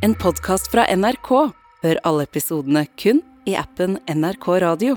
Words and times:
En 0.00 0.14
podkast 0.16 0.70
fra 0.72 0.86
NRK. 0.96 1.28
Hør 1.84 1.98
alle 2.08 2.24
episodene 2.24 2.86
kun 2.96 3.18
i 3.44 3.52
appen 3.60 3.98
NRK 4.08 4.46
Radio. 4.64 4.94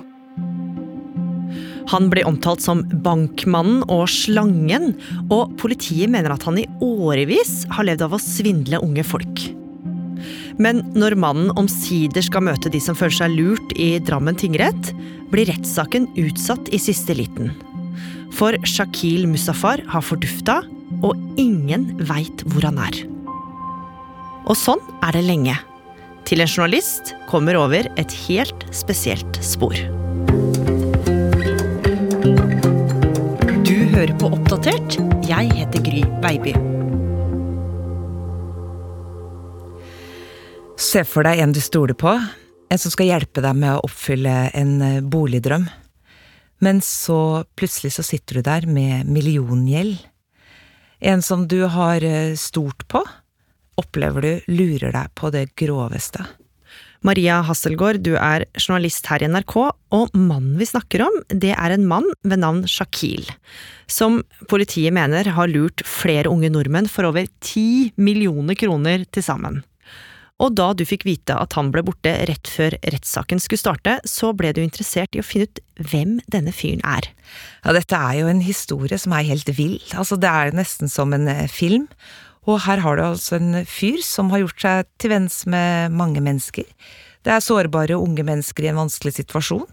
Han 1.92 2.08
blir 2.08 2.24
omtalt 2.24 2.64
som 2.64 2.86
bankmannen 3.04 3.84
og 3.92 4.06
slangen, 4.08 4.94
og 5.28 5.58
politiet 5.60 6.08
mener 6.08 6.32
at 6.32 6.48
han 6.48 6.62
i 6.62 6.66
årevis 6.80 7.66
har 7.76 7.90
levd 7.90 8.08
av 8.08 8.16
å 8.16 8.22
svindle 8.24 8.80
unge 8.80 9.04
folk. 9.04 9.44
Men 10.56 10.80
når 10.96 11.20
mannen 11.20 11.52
omsider 11.60 12.24
skal 12.24 12.48
møte 12.48 12.72
de 12.72 12.80
som 12.80 12.96
føler 12.96 13.20
seg 13.20 13.36
lurt 13.36 13.76
i 13.76 13.98
Drammen 14.08 14.40
tingrett, 14.40 14.96
blir 15.36 15.52
rettssaken 15.52 16.14
utsatt 16.16 16.72
i 16.72 16.80
siste 16.80 17.20
liten. 17.20 17.52
For 18.32 18.56
Shakil 18.64 19.28
Mustaffar 19.28 19.84
har 19.84 20.12
fordufta, 20.14 20.62
og 21.04 21.20
ingen 21.36 21.92
veit 22.08 22.48
hvor 22.48 22.72
han 22.72 22.80
er. 22.88 23.08
Og 24.44 24.58
sånn 24.60 24.82
er 25.06 25.16
det 25.16 25.24
lenge. 25.24 25.56
Til 26.28 26.44
en 26.44 26.50
journalist 26.50 27.14
kommer 27.30 27.56
over 27.60 27.88
et 28.00 28.16
helt 28.26 28.66
spesielt 28.76 29.40
spor. 29.44 29.76
Du 33.64 33.76
hører 33.94 34.14
på 34.20 34.32
Oppdatert. 34.36 35.00
Jeg 35.24 35.52
heter 35.56 35.86
Gry 35.86 36.04
Veiby. 36.24 36.56
Se 40.80 41.06
for 41.08 41.24
deg 41.24 41.40
en 41.40 41.56
du 41.56 41.62
stoler 41.64 41.96
på, 41.96 42.12
en 42.12 42.82
som 42.82 42.92
skal 42.92 43.14
hjelpe 43.14 43.42
deg 43.44 43.56
med 43.56 43.78
å 43.78 43.86
oppfylle 43.88 44.34
en 44.58 44.76
eh, 44.84 45.00
boligdrøm. 45.02 45.70
Men 46.64 46.84
så 46.84 47.46
plutselig 47.56 47.96
så 47.96 48.04
sitter 48.06 48.40
du 48.40 48.46
der 48.46 48.68
med 48.68 49.08
milliongjeld. 49.08 49.98
En 51.04 51.24
som 51.24 51.48
du 51.48 51.64
har 51.68 52.04
stort 52.04 52.40
stolt 52.44 52.88
på, 52.92 53.02
opplever 53.80 54.26
du 54.26 54.54
lurer 54.54 54.94
deg 54.96 55.12
på 55.18 55.32
det 55.34 55.50
groveste. 55.60 56.26
Maria 57.04 57.42
Hasselgaard, 57.44 58.00
du 58.06 58.14
er 58.16 58.46
journalist 58.56 59.10
her 59.12 59.26
i 59.26 59.28
NRK, 59.28 59.58
og 59.92 60.14
mannen 60.16 60.56
vi 60.56 60.70
snakker 60.70 61.04
om, 61.04 61.18
det 61.28 61.52
er 61.52 61.76
en 61.76 61.84
mann 61.90 62.08
ved 62.24 62.40
navn 62.40 62.64
Shakil, 62.70 63.28
som 63.92 64.22
politiet 64.48 64.96
mener 64.96 65.28
har 65.36 65.52
lurt 65.52 65.84
flere 65.88 66.32
unge 66.32 66.52
nordmenn 66.54 66.88
for 66.88 67.10
over 67.10 67.28
ti 67.44 67.92
millioner 68.00 68.56
kroner 68.56 69.04
til 69.12 69.26
sammen. 69.28 69.62
Og 70.42 70.56
da 70.58 70.72
du 70.76 70.82
fikk 70.88 71.06
vite 71.06 71.36
at 71.38 71.54
han 71.56 71.70
ble 71.72 71.84
borte 71.86 72.12
rett 72.28 72.50
før 72.50 72.76
rettssaken 72.82 73.40
skulle 73.44 73.62
starte, 73.62 74.00
så 74.10 74.32
ble 74.36 74.52
du 74.56 74.64
interessert 74.64 75.14
i 75.16 75.22
å 75.22 75.28
finne 75.28 75.48
ut 75.48 75.62
hvem 75.92 76.18
denne 76.32 76.56
fyren 76.56 76.82
er. 76.88 77.08
Ja, 77.64 77.76
dette 77.76 78.00
er 78.00 78.18
jo 78.22 78.32
en 78.32 78.42
historie 78.44 78.98
som 79.00 79.14
er 79.16 79.28
helt 79.28 79.52
vill. 79.60 79.78
Altså, 79.94 80.18
det 80.20 80.32
er 80.32 80.56
nesten 80.58 80.92
som 80.92 81.14
en 81.16 81.30
eh, 81.32 81.46
film. 81.52 81.86
Og 82.44 82.60
her 82.66 82.82
har 82.84 83.00
du 83.00 83.06
altså 83.06 83.38
en 83.38 83.64
fyr 83.70 84.02
som 84.04 84.32
har 84.34 84.44
gjort 84.44 84.66
seg 84.66 84.90
til 85.00 85.14
venns 85.14 85.44
med 85.50 85.96
mange 85.96 86.24
mennesker. 86.24 86.68
Det 87.24 87.32
er 87.32 87.44
sårbare 87.44 87.96
unge 87.96 88.26
mennesker 88.28 88.66
i 88.66 88.72
en 88.74 88.82
vanskelig 88.82 89.16
situasjon, 89.22 89.66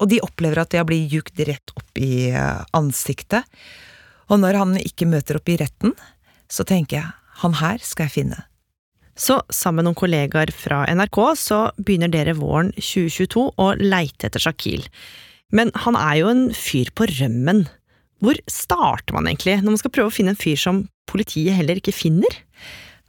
og 0.00 0.10
de 0.10 0.18
opplever 0.24 0.58
at 0.62 0.72
de 0.72 0.80
har 0.80 0.88
blitt 0.88 1.12
jukt 1.12 1.38
rett 1.46 1.74
opp 1.76 2.00
i 2.02 2.30
eh, 2.32 2.62
ansiktet. 2.74 3.46
Og 4.30 4.40
når 4.42 4.58
han 4.58 4.78
ikke 4.80 5.08
møter 5.10 5.38
opp 5.38 5.50
i 5.52 5.58
retten, 5.60 5.94
så 6.50 6.66
tenker 6.66 6.98
jeg 6.98 7.10
han 7.40 7.56
her 7.60 7.82
skal 7.84 8.08
jeg 8.08 8.16
finne. 8.18 8.44
Så 9.20 9.40
sammen 9.52 9.82
med 9.82 9.90
noen 9.90 9.98
kollegaer 10.00 10.52
fra 10.54 10.82
NRK 10.88 11.18
så 11.36 11.58
begynner 11.78 12.10
dere 12.12 12.34
våren 12.38 12.70
2022 12.78 13.42
å 13.60 13.66
leite 13.80 14.28
etter 14.28 14.42
Shakil. 14.42 14.86
Men 15.52 15.72
han 15.84 15.98
er 15.98 16.20
jo 16.20 16.30
en 16.30 16.46
fyr 16.56 16.92
på 16.96 17.08
rømmen. 17.10 17.66
Hvor 18.20 18.38
starter 18.50 19.16
man 19.16 19.28
egentlig 19.28 19.58
når 19.60 19.74
man 19.74 19.82
skal 19.82 19.92
prøve 19.94 20.12
å 20.12 20.14
finne 20.14 20.34
en 20.34 20.40
fyr 20.40 20.58
som 20.60 20.84
politiet 21.10 21.58
heller 21.58 21.80
ikke 21.80 21.94
finner? 21.94 22.40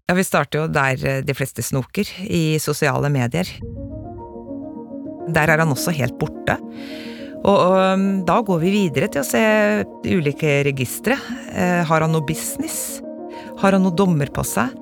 Ja, 0.09 0.17
vi 0.17 0.25
starter 0.27 0.63
jo 0.63 0.71
der 0.73 1.05
eh, 1.07 1.21
de 1.23 1.35
fleste 1.37 1.63
snoker, 1.63 2.09
i 2.25 2.59
sosiale 2.59 3.11
medier. 3.13 3.47
Der 5.31 5.53
er 5.53 5.61
han 5.61 5.71
også 5.71 5.93
helt 5.95 6.17
borte. 6.19 6.57
Og, 7.41 7.55
og 7.55 8.05
da 8.27 8.37
går 8.45 8.59
vi 8.61 8.73
videre 8.75 9.09
til 9.09 9.23
å 9.23 9.25
se 9.25 9.41
ulike 10.05 10.59
registre. 10.67 11.17
Eh, 11.53 11.81
har 11.87 12.05
han 12.05 12.13
noe 12.13 12.25
business? 12.27 12.99
Har 13.61 13.77
han 13.77 13.85
noe 13.85 13.95
dommer 13.97 14.29
på 14.33 14.45
seg? 14.45 14.75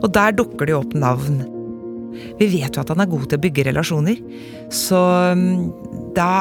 Og 0.00 0.08
der 0.14 0.36
dukker 0.36 0.68
det 0.68 0.76
jo 0.76 0.84
opp 0.84 0.94
navn. 0.96 1.42
Vi 2.40 2.48
vet 2.52 2.74
jo 2.74 2.82
at 2.82 2.90
han 2.92 3.02
er 3.02 3.10
god 3.10 3.28
til 3.28 3.38
å 3.38 3.44
bygge 3.44 3.66
relasjoner, 3.68 4.20
så 4.74 5.00
da 6.16 6.32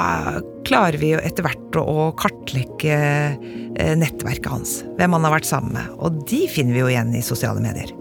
klarer 0.67 0.99
vi 1.01 1.13
jo 1.13 1.21
etter 1.23 1.45
hvert 1.45 1.79
å 1.81 2.09
kartlegge 2.19 2.97
eh, 2.97 3.95
nettverket 3.97 4.51
hans. 4.51 4.75
Hvem 4.97 5.17
han 5.17 5.27
har 5.27 5.37
vært 5.37 5.49
sammen 5.49 5.75
med. 5.77 5.95
Og 6.01 6.21
de 6.29 6.43
finner 6.51 6.75
vi 6.75 6.83
jo 6.83 6.91
igjen 6.91 7.13
i 7.17 7.25
sosiale 7.25 7.63
medier. 7.63 7.93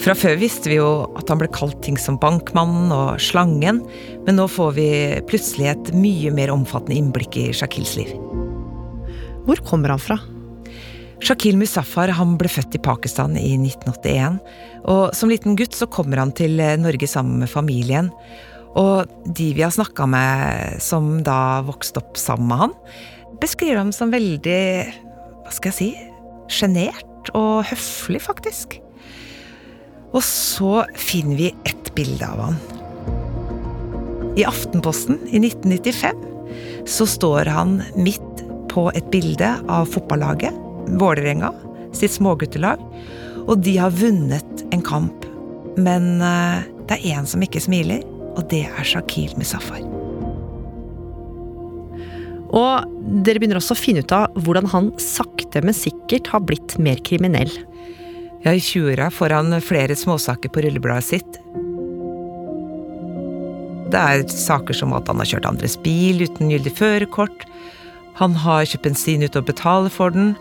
Fra 0.00 0.14
før 0.16 0.38
visste 0.40 0.70
vi 0.70 0.78
jo 0.78 0.88
at 1.18 1.28
han 1.28 1.40
ble 1.42 1.50
kalt 1.52 1.80
ting 1.84 1.98
som 2.00 2.16
Bankmannen 2.20 2.92
og 2.94 3.20
Slangen, 3.20 3.82
men 4.24 4.38
nå 4.38 4.46
får 4.48 4.74
vi 4.78 4.90
plutselig 5.28 5.72
et 5.72 5.90
mye 5.96 6.32
mer 6.32 6.52
omfattende 6.54 6.96
innblikk 6.96 7.36
i 7.36 7.50
Shakils 7.56 7.96
liv. 7.98 8.14
Hvor 9.44 9.60
kommer 9.66 9.92
han 9.92 10.00
fra? 10.00 10.16
Shakil 11.20 11.58
Muzaffar 11.60 12.12
han 12.16 12.36
ble 12.40 12.48
født 12.48 12.78
i 12.78 12.82
Pakistan 12.82 13.36
i 13.36 13.52
1981. 13.58 14.38
og 14.88 15.14
Som 15.16 15.32
liten 15.32 15.56
gutt 15.58 15.76
så 15.76 15.88
kommer 15.90 16.22
han 16.22 16.32
til 16.32 16.56
Norge 16.80 17.08
sammen 17.10 17.42
med 17.42 17.52
familien. 17.52 18.08
Og 18.78 19.10
de 19.26 19.50
vi 19.56 19.64
har 19.64 19.74
snakka 19.74 20.06
med 20.08 20.80
som 20.82 21.18
da 21.26 21.60
vokste 21.66 22.00
opp 22.00 22.16
sammen 22.20 22.48
med 22.50 22.62
han, 22.64 22.76
beskriver 23.42 23.82
ham 23.82 23.92
som 23.92 24.12
veldig 24.14 24.60
hva 25.44 25.52
skal 25.52 25.72
jeg 25.72 25.78
si 25.78 25.90
sjenert 26.50 27.30
og 27.36 27.66
høflig, 27.68 28.20
faktisk. 28.22 28.78
Og 30.14 30.22
så 30.26 30.84
finner 30.98 31.38
vi 31.38 31.50
ett 31.68 31.92
bilde 31.94 32.26
av 32.26 32.46
han. 32.48 32.58
I 34.38 34.46
Aftenposten 34.48 35.20
i 35.28 35.42
1995 35.42 36.26
så 36.88 37.06
står 37.06 37.50
han 37.50 37.80
midt 37.98 38.44
på 38.70 38.88
et 38.94 39.06
bilde 39.12 39.52
av 39.68 39.88
fotballaget 39.90 40.69
Vålerenga, 40.98 41.52
sitt 41.96 42.14
småguttelag, 42.16 42.82
og 43.46 43.62
de 43.64 43.76
har 43.78 43.94
vunnet 43.94 44.64
en 44.74 44.82
kamp. 44.84 45.26
Men 45.78 46.18
uh, 46.22 46.62
det 46.88 46.98
er 46.98 47.16
én 47.16 47.28
som 47.28 47.42
ikke 47.44 47.62
smiler, 47.62 48.02
og 48.36 48.46
det 48.50 48.64
er 48.66 48.86
Shakil 48.86 49.34
Musaffar. 49.38 49.82
Og 52.50 53.22
dere 53.22 53.38
begynner 53.38 53.60
også 53.60 53.76
å 53.76 53.78
finne 53.78 54.02
ut 54.02 54.14
av 54.14 54.34
hvordan 54.42 54.66
han 54.72 54.90
sakte, 55.02 55.62
men 55.62 55.76
sikkert 55.76 56.32
har 56.32 56.42
blitt 56.42 56.76
mer 56.82 56.98
kriminell. 57.06 57.52
Ja, 58.42 58.54
I 58.54 58.62
20-åra 58.62 59.10
får 59.12 59.36
han 59.36 59.54
flere 59.62 59.96
småsaker 59.98 60.50
på 60.52 60.64
rullebladet 60.64 61.06
sitt. 61.06 61.38
Det 63.90 64.00
er 64.00 64.24
saker 64.30 64.76
som 64.76 64.94
at 64.96 65.08
han 65.10 65.20
har 65.20 65.28
kjørt 65.28 65.48
andres 65.50 65.76
bil 65.82 66.22
uten 66.24 66.50
gyldig 66.52 66.72
førerkort. 66.78 67.44
Han 68.20 68.36
har 68.38 68.66
kjøpt 68.68 68.86
bensin 68.86 69.24
uten 69.26 69.42
å 69.42 69.46
betale 69.46 69.90
for 69.92 70.14
den. 70.14 70.34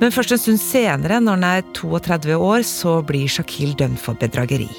Men 0.00 0.12
først 0.12 0.34
en 0.34 0.40
stund 0.42 0.60
senere, 0.60 1.20
når 1.22 1.38
han 1.38 1.46
er 1.48 1.68
32 1.76 2.34
år, 2.34 2.64
så 2.66 2.98
blir 3.06 3.30
Shakil 3.30 3.76
dømt 3.78 4.02
for 4.02 4.18
bedrageri. 4.18 4.70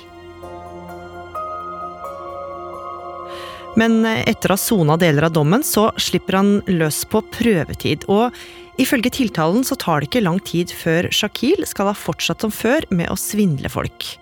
Men 3.80 4.06
etter 4.08 4.52
å 4.52 4.56
ha 4.56 4.62
sona 4.62 4.96
deler 5.00 5.28
av 5.28 5.34
dommen, 5.36 5.64
så 5.64 5.90
slipper 6.00 6.40
han 6.40 6.52
løs 6.72 7.02
på 7.12 7.20
prøvetid. 7.36 8.06
Og 8.12 8.36
ifølge 8.80 9.12
tiltalen 9.18 9.68
så 9.68 9.76
tar 9.80 10.00
det 10.00 10.12
ikke 10.12 10.24
lang 10.24 10.40
tid 10.48 10.72
før 10.72 11.10
Shakil 11.12 11.68
skal 11.68 11.92
ha 11.92 11.98
fortsatt 11.98 12.46
som 12.46 12.56
før 12.56 12.88
med 12.96 13.12
å 13.12 13.20
svindle 13.20 13.72
folk. 13.72 14.16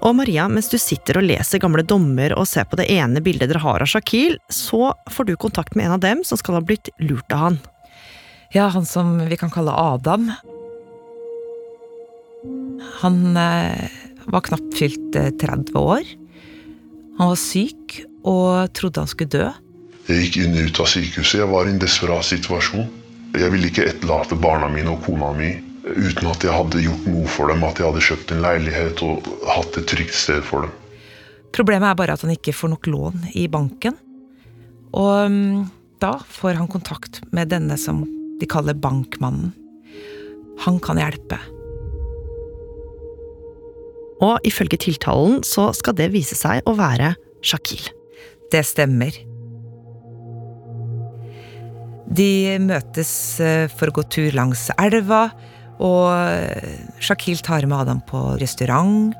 Og 0.00 0.14
Maria, 0.16 0.46
mens 0.48 0.70
du 0.72 0.78
sitter 0.80 1.18
og 1.20 1.26
leser 1.28 1.60
gamle 1.60 1.84
dommer 1.84 2.32
og 2.32 2.48
ser 2.48 2.64
på 2.68 2.78
det 2.80 2.88
ene 2.92 3.20
bildet 3.24 3.50
dere 3.50 3.60
har 3.60 3.84
av 3.84 3.90
Shakil, 3.90 4.38
så 4.48 4.94
får 5.12 5.28
du 5.28 5.34
kontakt 5.36 5.76
med 5.76 5.86
en 5.86 5.96
av 5.98 6.04
dem 6.04 6.22
som 6.24 6.40
skal 6.40 6.56
ha 6.56 6.62
blitt 6.64 6.88
lurt 7.04 7.28
av 7.36 7.44
han. 7.44 7.58
Ja, 8.54 8.70
han 8.72 8.88
som 8.88 9.18
vi 9.28 9.36
kan 9.38 9.52
kalle 9.52 9.74
Adam. 9.76 10.30
Han 13.02 13.36
eh, 13.36 13.92
var 14.24 14.46
knapt 14.48 14.78
fylt 14.80 15.16
eh, 15.20 15.30
30 15.36 15.76
år. 15.78 16.08
Han 17.20 17.34
var 17.34 17.38
syk 17.38 18.00
og 18.24 18.72
trodde 18.76 19.04
han 19.04 19.10
skulle 19.10 19.36
dø. 19.36 19.50
Jeg 20.08 20.24
gikk 20.24 20.40
inn 20.40 20.56
og 20.56 20.70
ut 20.70 20.80
av 20.80 20.88
sykehuset. 20.90 21.42
Jeg 21.42 21.52
var 21.52 21.68
i 21.68 21.74
en 21.74 21.82
desperat 21.82 22.26
situasjon. 22.26 22.88
Jeg 23.36 23.52
ville 23.52 23.68
ikke 23.68 23.84
etterlate 23.92 24.40
barna 24.40 24.72
mine 24.72 24.96
og 24.96 25.04
kona 25.04 25.30
mi 25.36 25.52
uten 25.84 26.28
at 26.30 26.44
jeg 26.44 26.54
hadde 26.54 26.84
gjort 26.84 27.08
noe 27.08 27.26
for 27.30 27.52
dem. 27.52 27.64
At 27.66 27.80
jeg 27.80 27.88
hadde 27.88 28.06
kjøpt 28.06 28.34
en 28.34 28.44
leilighet 28.44 29.02
og 29.06 29.28
hatt 29.48 29.80
et 29.80 29.88
trygt 29.90 30.16
sted 30.16 30.42
for 30.46 30.66
dem. 30.66 30.74
Problemet 31.54 31.90
er 31.90 31.98
bare 31.98 32.14
at 32.14 32.24
han 32.24 32.34
ikke 32.34 32.54
får 32.54 32.74
nok 32.74 32.90
lån 32.90 33.30
i 33.38 33.46
banken. 33.50 33.96
Og 34.96 35.30
mm, 35.30 35.64
da 36.02 36.16
får 36.22 36.58
han 36.58 36.70
kontakt 36.70 37.22
med 37.34 37.50
denne 37.52 37.78
som 37.80 38.04
de 38.40 38.48
kaller 38.48 38.76
Bankmannen. 38.78 39.54
Han 40.64 40.78
kan 40.82 41.00
hjelpe. 41.00 41.38
Og 44.20 44.44
ifølge 44.44 44.76
tiltalen 44.80 45.40
så 45.46 45.70
skal 45.76 45.96
det 45.96 46.10
vise 46.12 46.36
seg 46.36 46.66
å 46.68 46.76
være 46.76 47.14
Shakil. 47.40 47.86
Det 48.52 48.60
stemmer. 48.68 49.14
De 52.10 52.58
møtes 52.60 53.12
eh, 53.40 53.70
for 53.70 53.88
å 53.88 53.94
gå 54.00 54.04
tur 54.10 54.34
langs 54.34 54.66
elva, 54.82 55.28
og 55.80 56.06
eh, 56.12 56.86
Shakil 57.00 57.40
tar 57.44 57.66
med 57.68 57.78
Adam 57.82 58.00
på 58.04 58.20
restaurant. 58.40 59.14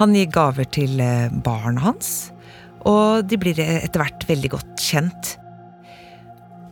Han 0.00 0.14
gir 0.16 0.30
gaver 0.34 0.68
til 0.74 1.00
eh, 1.00 1.30
barna 1.30 1.86
hans, 1.86 2.32
og 2.86 3.26
de 3.26 3.38
blir 3.40 3.58
etter 3.62 4.02
hvert 4.02 4.26
veldig 4.28 4.52
godt 4.56 4.82
kjent. 4.82 5.36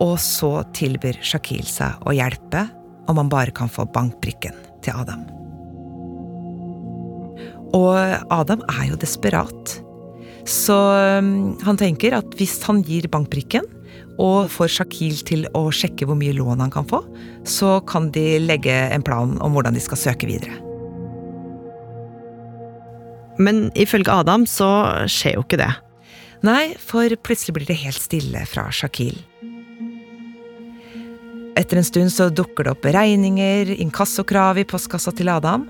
Og 0.02 0.19
så 0.20 0.56
tilbyr 0.75 1.20
Shakil 1.25 1.66
seg 1.69 2.02
å 2.05 2.14
hjelpe 2.14 2.66
om 3.11 3.20
han 3.20 3.31
bare 3.32 3.55
kan 3.55 3.70
få 3.70 3.87
bankbrikken 3.94 4.56
til 4.84 4.99
Adam. 5.05 5.25
Og 7.75 7.96
Adam 8.32 8.62
er 8.70 8.90
jo 8.93 9.00
desperat. 9.00 9.78
Så 10.49 10.76
um, 11.19 11.55
han 11.64 11.81
tenker 11.81 12.14
at 12.19 12.37
hvis 12.38 12.58
han 12.69 12.82
gir 12.87 13.08
bankbrikken, 13.10 13.64
og 14.22 14.50
får 14.52 14.70
Shakil 14.76 15.19
til 15.26 15.46
å 15.58 15.66
sjekke 15.75 16.06
hvor 16.06 16.19
mye 16.19 16.34
lån 16.37 16.62
han 16.62 16.72
kan 16.75 16.87
få, 16.88 17.02
så 17.49 17.78
kan 17.88 18.11
de 18.14 18.38
legge 18.43 18.75
en 18.94 19.05
plan 19.05 19.37
om 19.43 19.56
hvordan 19.56 19.75
de 19.75 19.82
skal 19.82 20.00
søke 20.00 20.28
videre. 20.31 20.55
Men 23.43 23.66
ifølge 23.75 24.14
Adam 24.14 24.46
så 24.46 24.69
skjer 25.11 25.38
jo 25.38 25.43
ikke 25.43 25.58
det. 25.58 25.72
Nei, 26.46 26.75
for 26.78 27.11
plutselig 27.25 27.56
blir 27.56 27.70
det 27.70 27.81
helt 27.82 27.99
stille 27.99 28.44
fra 28.46 28.69
Shakil. 28.75 29.16
Etter 31.58 31.78
en 31.78 31.87
stund 31.87 32.10
så 32.10 32.28
dukker 32.34 32.67
det 32.67 32.75
opp 32.75 32.87
regninger, 32.94 33.70
inkassokrav 33.82 34.58
i 34.58 34.67
postkassa 34.69 35.14
til 35.14 35.31
Adam, 35.31 35.69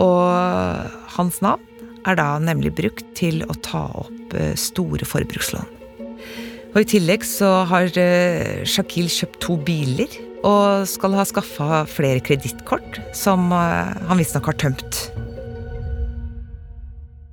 og 0.00 0.88
hans 1.16 1.40
navn 1.44 1.66
er 2.08 2.16
da 2.16 2.30
nemlig 2.40 2.72
brukt 2.78 3.04
til 3.18 3.44
å 3.44 3.56
ta 3.64 3.84
opp 4.00 4.36
eh, 4.36 4.54
store 4.56 5.04
forbrukslån. 5.04 5.79
Og 6.70 6.84
I 6.84 6.86
tillegg 6.86 7.24
så 7.26 7.48
har 7.66 7.90
eh, 7.98 8.62
Shakil 8.68 9.08
kjøpt 9.10 9.40
to 9.42 9.56
biler 9.66 10.12
og 10.46 10.86
skal 10.88 11.16
ha 11.18 11.24
skaffa 11.28 11.82
flere 11.90 12.22
kredittkort, 12.24 13.00
som 13.16 13.50
eh, 13.52 13.90
han 14.06 14.20
visstnok 14.20 14.52
har 14.52 14.58
tømt. 14.60 15.00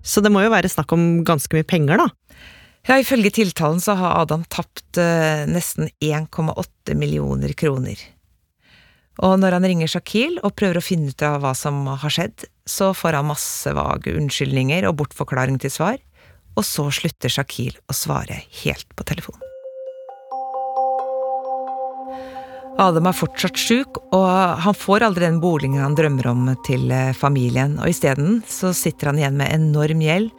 Så 0.01 0.24
det 0.24 0.31
må 0.34 0.42
jo 0.42 0.54
være 0.54 0.72
snakk 0.72 0.92
om 0.95 1.22
ganske 1.28 1.54
mye 1.54 1.68
penger, 1.68 2.01
da? 2.01 2.10
Ja, 2.88 2.98
Ifølge 2.98 3.34
tiltalen 3.36 3.81
så 3.84 3.98
har 4.00 4.22
Adam 4.24 4.45
tapt 4.48 4.95
nesten 5.51 5.89
1,8 6.00 6.95
millioner 6.95 7.51
kroner. 7.60 8.00
Og 9.25 9.36
når 9.42 9.57
han 9.57 9.66
ringer 9.68 9.92
Shakil 9.92 10.38
og 10.39 10.56
prøver 10.56 10.80
å 10.80 10.86
finne 10.86 11.12
ut 11.12 11.24
av 11.25 11.42
hva 11.44 11.51
som 11.57 11.81
har 11.89 12.13
skjedd, 12.13 12.45
så 12.69 12.94
får 12.95 13.18
han 13.19 13.28
masse 13.28 13.74
vage 13.75 14.13
unnskyldninger 14.16 14.88
og 14.88 15.00
bortforklaring 15.01 15.57
til 15.60 15.74
svar, 15.74 15.98
og 16.57 16.65
så 16.65 16.88
slutter 16.94 17.31
Shakil 17.31 17.75
å 17.88 17.95
svare 17.95 18.42
helt 18.63 18.89
på 18.98 19.06
telefonen. 19.07 19.44
Adam 22.77 23.07
er 23.09 23.15
fortsatt 23.18 23.57
sjuk, 23.57 23.98
og 24.13 24.27
han 24.62 24.75
får 24.77 25.07
aldri 25.07 25.25
den 25.25 25.39
boligen 25.42 25.81
han 25.81 25.95
drømmer 25.98 26.27
om 26.30 26.51
til 26.68 26.92
eh, 26.94 27.09
familien, 27.18 27.80
og 27.81 27.89
isteden 27.89 28.44
så 28.45 28.69
sitter 28.77 29.09
han 29.09 29.21
igjen 29.21 29.39
med 29.39 29.50
enorm 29.50 30.04
gjeld, 30.06 30.30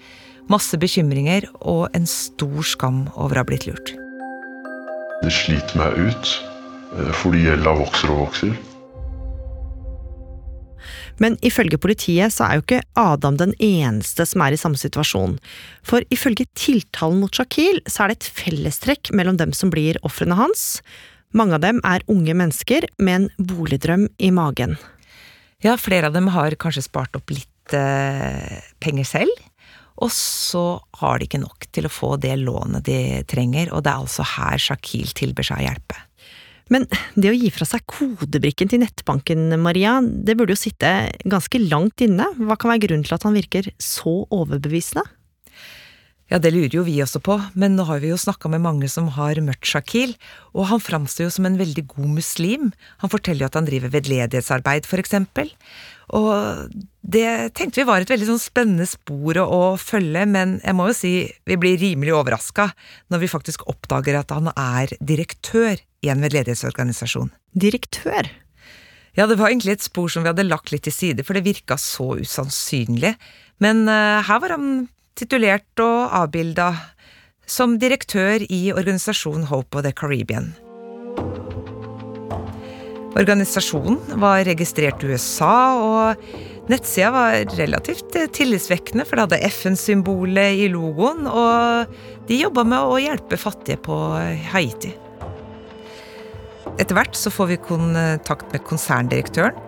masse 0.49 0.79
bekymringer 0.81 1.49
og 1.59 1.89
en 1.99 2.07
stor 2.09 2.63
skam 2.65 3.03
over 3.17 3.41
å 3.41 3.43
ha 3.43 3.49
blitt 3.49 3.67
lurt. 3.67 3.91
Det 5.25 5.35
sliter 5.35 5.83
meg 5.83 5.99
ut, 5.99 6.31
eh, 6.95 7.11
fordi 7.25 7.43
gjelda 7.49 7.75
vokser 7.83 8.15
og 8.15 8.23
vokser. 8.29 8.55
Men 11.23 11.37
ifølge 11.45 11.81
politiet 11.81 12.35
så 12.35 12.47
er 12.47 12.59
jo 12.59 12.65
ikke 12.65 12.83
Adam 12.99 13.39
den 13.41 13.55
eneste 13.63 14.27
som 14.29 14.45
er 14.45 14.55
i 14.55 14.61
samme 14.61 14.79
situasjon. 14.81 15.39
For 15.87 16.05
ifølge 16.15 16.47
tiltalen 16.59 17.21
mot 17.23 17.35
Shakil 17.35 17.83
så 17.87 18.05
er 18.05 18.13
det 18.13 18.21
et 18.21 18.31
fellestrekk 18.41 19.13
mellom 19.17 19.39
dem 19.41 19.55
som 19.57 19.73
blir 19.75 19.99
ofrene 20.07 20.39
hans. 20.39 20.81
Mange 21.37 21.59
av 21.59 21.65
dem 21.65 21.83
er 21.85 22.07
unge 22.09 22.37
mennesker 22.39 22.89
med 23.03 23.15
en 23.21 23.51
boligdrøm 23.51 24.09
i 24.17 24.31
magen. 24.33 24.79
Ja, 25.65 25.75
flere 25.77 26.09
av 26.09 26.15
dem 26.15 26.31
har 26.33 26.55
kanskje 26.61 26.87
spart 26.87 27.19
opp 27.19 27.35
litt 27.35 27.75
eh, 27.77 28.59
penger 28.81 29.09
selv. 29.09 29.47
Og 29.99 30.13
så 30.15 30.79
har 31.01 31.19
de 31.19 31.27
ikke 31.27 31.43
nok 31.43 31.67
til 31.75 31.89
å 31.89 31.93
få 31.93 32.13
det 32.23 32.37
lånet 32.39 32.87
de 32.87 33.01
trenger, 33.29 33.73
og 33.75 33.83
det 33.83 33.91
er 33.91 34.05
altså 34.05 34.27
her 34.37 34.61
Shakil 34.63 35.11
tilbyr 35.19 35.51
seg 35.51 35.59
å 35.59 35.67
hjelpe. 35.67 36.05
Men 36.73 36.87
det 37.17 37.33
å 37.33 37.37
gi 37.37 37.51
fra 37.55 37.67
seg 37.69 37.85
kodebrikken 37.89 38.71
til 38.71 38.83
nettbanken, 38.83 39.49
Maria, 39.63 39.99
det 40.03 40.37
burde 40.39 40.55
jo 40.55 40.61
sitte 40.61 40.91
ganske 41.29 41.61
langt 41.65 42.05
inne. 42.05 42.29
Hva 42.37 42.59
kan 42.61 42.73
være 42.73 42.85
grunnen 42.87 43.07
til 43.09 43.17
at 43.17 43.25
han 43.27 43.37
virker 43.37 43.71
så 43.83 44.21
overbevisende? 44.29 45.07
Ja, 46.29 46.37
det 46.37 46.53
lurer 46.53 46.75
jo 46.77 46.85
vi 46.85 46.99
også 47.01 47.23
på, 47.25 47.39
men 47.57 47.79
nå 47.79 47.87
har 47.89 48.03
vi 48.03 48.11
jo 48.11 48.19
snakka 48.21 48.51
med 48.53 48.61
mange 48.61 48.89
som 48.93 49.07
har 49.15 49.39
møtt 49.41 49.65
Shakil, 49.65 50.13
og 50.53 50.67
han 50.69 50.83
framstår 50.83 51.25
jo 51.25 51.35
som 51.39 51.47
en 51.49 51.57
veldig 51.57 51.87
god 51.95 52.11
muslim. 52.19 52.67
Han 53.01 53.13
forteller 53.13 53.47
jo 53.47 53.49
at 53.49 53.57
han 53.57 53.69
driver 53.69 53.95
veldedighetsarbeid, 53.95 54.85
for 54.89 55.01
eksempel. 55.01 55.49
Og 56.17 56.69
det 57.01 57.53
tenkte 57.57 57.81
vi 57.81 57.87
var 57.89 58.05
et 58.05 58.13
veldig 58.13 58.29
sånn 58.31 58.41
spennende 58.41 58.85
spor 58.89 59.41
å, 59.41 59.47
å 59.49 59.63
følge, 59.81 60.25
men 60.29 60.59
jeg 60.61 60.77
må 60.77 60.89
jo 60.91 60.97
si 60.97 61.13
vi 61.49 61.59
blir 61.61 61.81
rimelig 61.81 62.13
overraska 62.17 62.71
når 63.13 63.25
vi 63.25 63.33
faktisk 63.33 63.65
oppdager 63.69 64.21
at 64.21 64.33
han 64.33 64.53
er 64.53 64.93
direktør 65.01 65.81
i 66.05 66.13
en 66.13 66.21
veldedighetsorganisasjon. 66.25 67.33
Direktør? 67.57 68.29
Ja, 69.17 69.27
det 69.27 69.41
var 69.41 69.49
egentlig 69.49 69.79
et 69.79 69.89
spor 69.89 70.13
som 70.13 70.25
vi 70.25 70.31
hadde 70.31 70.47
lagt 70.47 70.73
litt 70.73 70.85
til 70.87 70.95
side, 70.95 71.25
for 71.27 71.37
det 71.37 71.49
virka 71.49 71.81
så 71.81 72.13
usannsynlig. 72.21 73.17
Men 73.65 73.89
uh, 73.89 74.21
her 74.25 74.45
var 74.45 74.55
han 74.55 74.87
titulert 75.19 75.83
og 75.83 76.15
avbilda 76.23 76.71
som 77.49 77.79
direktør 77.81 78.45
i 78.49 78.69
organisasjonen 78.75 79.49
Hope 79.51 79.79
of 79.79 79.87
the 79.87 79.93
Caribbean. 79.97 80.53
Organisasjonen 83.19 84.21
var 84.21 84.45
registrert 84.47 85.03
i 85.03 85.11
USA, 85.11 85.55
og 85.81 86.69
nettsida 86.71 87.11
var 87.11 87.57
relativt 87.59 88.15
tillitsvekkende, 88.37 89.07
for 89.09 89.17
det 89.17 89.25
hadde 89.27 89.51
FN-symbolet 89.51 90.61
i 90.63 90.69
logoen, 90.71 91.27
og 91.27 92.29
de 92.29 92.43
jobba 92.45 92.67
med 92.69 92.79
å 92.79 93.01
hjelpe 93.03 93.41
fattige 93.41 93.81
på 93.89 93.97
Haiti. 94.53 94.93
Etter 96.79 96.95
hvert 96.95 97.17
så 97.19 97.33
får 97.35 97.55
vi 97.55 97.63
kontakt 97.65 98.53
med 98.53 98.63
konserndirektøren. 98.69 99.68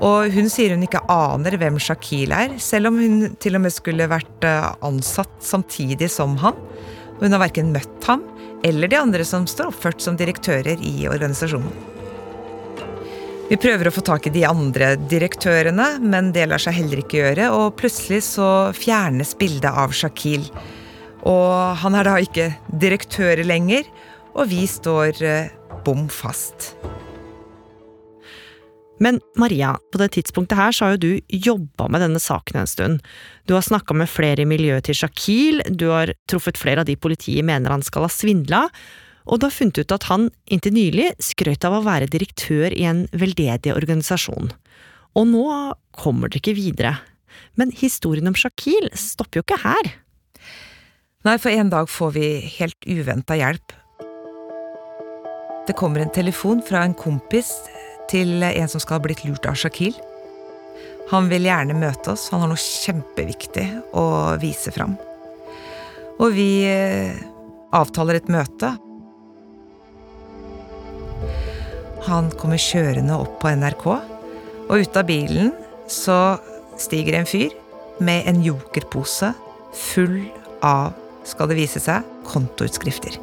Og 0.00 0.32
hun 0.32 0.48
sier 0.48 0.72
hun 0.72 0.84
ikke 0.86 1.02
aner 1.12 1.58
hvem 1.60 1.76
Shakil 1.82 2.32
er, 2.32 2.56
selv 2.62 2.88
om 2.88 3.00
hun 3.00 3.34
til 3.40 3.58
og 3.58 3.64
med 3.66 3.74
skulle 3.74 4.08
vært 4.08 4.46
eh, 4.48 4.70
ansatt 4.86 5.34
samtidig 5.44 6.08
som 6.12 6.38
han. 6.40 6.56
Hun 7.20 7.36
har 7.36 7.42
verken 7.42 7.72
møtt 7.74 8.08
ham 8.08 8.24
eller 8.64 8.88
de 8.88 8.98
andre 8.98 9.24
som 9.24 9.46
står 9.48 9.70
oppført 9.70 10.02
som 10.04 10.16
direktører 10.20 10.80
i 10.84 11.08
organisasjonen. 11.08 11.72
Vi 13.50 13.58
prøver 13.58 13.88
å 13.88 13.92
få 13.92 14.02
tak 14.06 14.28
i 14.28 14.34
de 14.34 14.44
andre 14.46 14.92
direktørene, 15.10 15.96
men 15.98 16.28
det 16.30 16.44
lar 16.46 16.62
seg 16.62 16.76
heller 16.76 17.00
ikke 17.02 17.18
gjøre, 17.18 17.48
og 17.50 17.74
plutselig 17.80 18.20
så 18.28 18.50
fjernes 18.76 19.34
bildet 19.40 19.74
av 19.74 19.90
Shakil. 19.96 20.44
Og 21.26 21.80
han 21.82 21.98
er 21.98 22.06
da 22.06 22.14
ikke 22.22 22.52
direktør 22.70 23.42
lenger, 23.42 23.90
og 24.36 24.52
vi 24.52 24.62
står 24.70 25.24
eh, 25.26 25.50
bom 25.82 26.06
fast. 26.12 26.76
Men 29.00 29.20
Maria, 29.40 29.74
på 29.92 29.98
det 30.00 30.10
tidspunktet 30.16 30.58
her 30.58 30.74
så 30.76 30.86
har 30.86 30.96
jo 30.96 31.02
du 31.02 31.36
jobba 31.48 31.88
med 31.88 32.02
denne 32.04 32.20
saken 32.20 32.60
en 32.60 32.68
stund. 32.68 33.04
Du 33.48 33.54
har 33.56 33.64
snakka 33.64 33.96
med 33.96 34.10
flere 34.12 34.44
i 34.44 34.48
miljøet 34.48 34.88
til 34.88 34.98
Shakil, 34.98 35.62
du 35.72 35.88
har 35.88 36.12
truffet 36.28 36.60
flere 36.60 36.84
av 36.84 36.90
de 36.90 36.98
politiet 37.00 37.46
mener 37.46 37.72
han 37.72 37.84
skal 37.86 38.04
ha 38.04 38.12
svindla, 38.12 38.66
og 39.24 39.40
du 39.40 39.48
har 39.48 39.56
funnet 39.56 39.80
ut 39.80 39.94
at 39.96 40.08
han 40.10 40.28
inntil 40.52 40.76
nylig 40.76 41.10
skrøt 41.22 41.64
av 41.64 41.78
å 41.78 41.84
være 41.86 42.10
direktør 42.12 42.76
i 42.76 42.84
en 42.88 43.06
veldedig 43.16 43.72
organisasjon. 43.72 44.52
Og 45.16 45.28
nå 45.32 45.48
kommer 45.96 46.28
dere 46.28 46.42
ikke 46.42 46.58
videre. 46.58 46.94
Men 47.56 47.72
historien 47.72 48.28
om 48.28 48.36
Shakil 48.36 48.90
stopper 48.92 49.40
jo 49.40 49.46
ikke 49.46 49.62
her. 49.64 49.92
Nei, 51.24 51.36
for 51.40 51.52
en 51.52 51.72
dag 51.72 51.88
får 51.92 52.16
vi 52.16 52.28
helt 52.58 52.88
uventa 52.88 53.36
hjelp 53.36 53.80
det 55.70 55.76
kommer 55.78 56.00
en 56.00 56.10
telefon 56.10 56.62
fra 56.66 56.80
en 56.82 56.94
kompis 56.98 57.52
til 58.10 58.42
en 58.42 58.70
som 58.70 58.82
skal 58.82 58.98
ha 58.98 59.04
blitt 59.04 59.22
lurt 59.26 59.46
av 59.48 59.58
Shakil. 59.58 59.94
Han 61.10 61.30
vil 61.30 61.48
gjerne 61.48 61.76
møte 61.78 62.12
oss, 62.12 62.28
han 62.30 62.44
har 62.44 62.50
noe 62.50 62.60
kjempeviktig 62.60 63.66
å 63.98 64.04
vise 64.42 64.72
fram. 64.74 64.96
Og 66.20 66.34
vi 66.36 66.50
eh, 66.68 67.16
avtaler 67.74 68.20
et 68.20 68.30
møte. 68.30 68.74
Han 72.10 72.30
kommer 72.40 72.60
kjørende 72.60 73.16
opp 73.22 73.40
på 73.42 73.54
NRK, 73.56 73.86
og 74.70 74.76
ut 74.76 75.00
av 75.00 75.08
bilen 75.08 75.54
så 75.90 76.38
stiger 76.80 77.18
en 77.18 77.28
fyr 77.28 77.56
med 78.00 78.28
en 78.30 78.44
jokerpose 78.44 79.32
full 79.76 80.22
av, 80.66 80.94
skal 81.26 81.50
det 81.50 81.58
vise 81.58 81.82
seg, 81.82 82.06
kontoutskrifter 82.28 83.18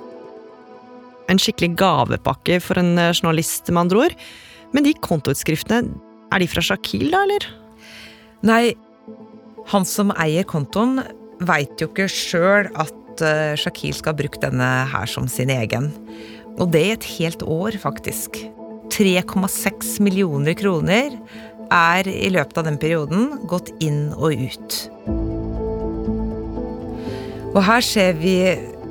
en 1.32 1.41
skikkelig 1.41 1.75
gavepakke 1.79 2.60
for 2.63 2.79
en 2.82 2.98
eh, 3.00 3.13
journalist, 3.13 3.70
med 3.72 3.86
andre 3.86 4.06
ord. 4.06 4.17
Men 4.75 4.88
de 4.88 4.95
kontoutskriftene, 5.03 5.95
er 6.27 6.43
de 6.43 6.50
fra 6.51 6.63
Shakil, 6.65 7.07
da, 7.13 7.24
eller? 7.24 7.45
Nei, 8.47 8.63
han 9.71 9.88
som 9.88 10.12
eier 10.19 10.47
kontoen, 10.47 11.01
veit 11.47 11.79
jo 11.79 11.88
ikke 11.89 12.07
sjøl 12.12 12.67
at 12.79 13.24
uh, 13.24 13.53
Shakil 13.59 13.95
skal 13.95 14.13
ha 14.13 14.19
brukt 14.19 14.43
denne 14.43 14.69
her 14.91 15.09
som 15.09 15.29
sin 15.31 15.51
egen. 15.53 15.91
Og 16.57 16.71
det 16.74 16.83
i 16.83 16.93
et 16.95 17.09
helt 17.17 17.45
år, 17.45 17.77
faktisk. 17.79 18.41
3,6 18.93 19.97
millioner 20.03 20.55
kroner 20.57 21.15
er 21.74 22.07
i 22.07 22.29
løpet 22.31 22.59
av 22.59 22.67
den 22.69 22.79
perioden 22.81 23.29
gått 23.50 23.69
inn 23.83 24.09
og 24.15 24.36
ut. 24.47 24.77
Og 27.53 27.62
her 27.65 27.83
ser 27.83 28.17
vi 28.19 28.38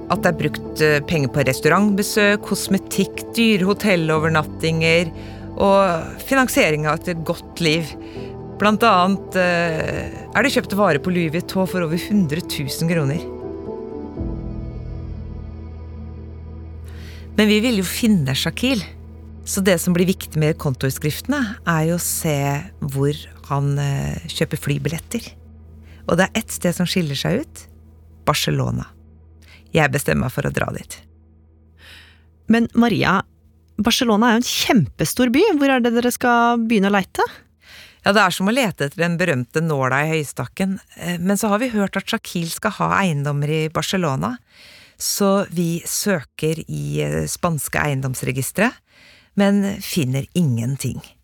at 0.07 0.23
det 0.23 0.31
er 0.31 0.39
brukt 0.39 0.83
eh, 0.85 1.01
penger 1.09 1.33
på 1.35 1.45
restaurantbesøk, 1.49 2.45
kosmetikk, 2.47 3.25
dyre 3.35 3.67
hotellovernattinger 3.73 5.11
og 5.57 6.23
finansiering 6.29 6.87
av 6.89 7.01
et 7.01 7.25
godt 7.27 7.63
liv. 7.65 7.93
Blant 8.61 8.85
annet 8.89 9.39
eh, 9.41 10.13
er 10.33 10.45
det 10.45 10.53
kjøpt 10.55 10.77
varer 10.77 11.03
på 11.03 11.13
Louis 11.13 11.33
Vuitton 11.33 11.69
for 11.69 11.85
over 11.85 11.97
100 11.97 12.45
000 12.45 12.93
kroner. 12.93 13.25
Men 17.37 17.51
vi 17.53 17.61
vil 17.65 17.83
jo 17.83 17.89
finne 17.89 18.37
Shakil. 18.37 18.85
Så 19.47 19.63
det 19.63 19.77
som 19.79 19.95
blir 19.95 20.09
viktig 20.09 20.41
med 20.43 20.57
kontoutskriftene, 20.59 21.39
er 21.71 21.83
jo 21.87 22.01
å 22.01 22.03
se 22.03 22.39
hvor 22.83 23.15
han 23.53 23.77
eh, 23.79 24.25
kjøper 24.27 24.59
flybilletter. 24.59 25.29
Og 26.09 26.19
det 26.19 26.27
er 26.27 26.41
ett 26.41 26.55
sted 26.55 26.75
som 26.75 26.89
skiller 26.89 27.19
seg 27.19 27.45
ut. 27.45 27.67
Barcelona. 28.27 28.89
Jeg 29.75 29.93
bestemmer 29.95 30.27
meg 30.27 30.35
for 30.35 30.49
å 30.49 30.55
dra 30.55 30.67
dit. 30.75 30.99
Men 32.51 32.67
Maria, 32.75 33.21
Barcelona 33.77 34.31
er 34.31 34.37
jo 34.37 34.43
en 34.43 34.49
kjempestor 34.51 35.33
by. 35.35 35.43
Hvor 35.59 35.73
er 35.73 35.83
det 35.85 35.93
dere 35.97 36.15
skal 36.15 36.63
begynne 36.65 36.89
å 36.91 36.97
leite? 36.97 37.25
Ja, 38.07 38.15
det 38.15 38.23
er 38.23 38.35
som 38.35 38.49
å 38.49 38.55
lete 38.55 38.87
etter 38.87 39.03
den 39.03 39.19
berømte 39.19 39.61
nåla 39.65 40.05
i 40.05 40.15
høystakken. 40.15 40.79
Eh, 40.97 41.19
men 41.19 41.39
så 41.41 41.51
har 41.53 41.61
vi 41.63 41.73
hørt 41.75 41.99
at 41.99 42.09
Shakil 42.09 42.49
skal 42.53 42.77
ha 42.79 42.91
eiendommer 43.03 43.51
i 43.51 43.63
Barcelona. 43.75 44.37
Så 44.97 45.45
vi 45.53 45.83
søker 45.85 46.63
i 46.67 47.03
eh, 47.05 47.23
spanske 47.29 47.83
eiendomsregistre 47.83 48.71
men 49.37 49.83
finner 49.83 50.27
ingenting. 50.33 51.17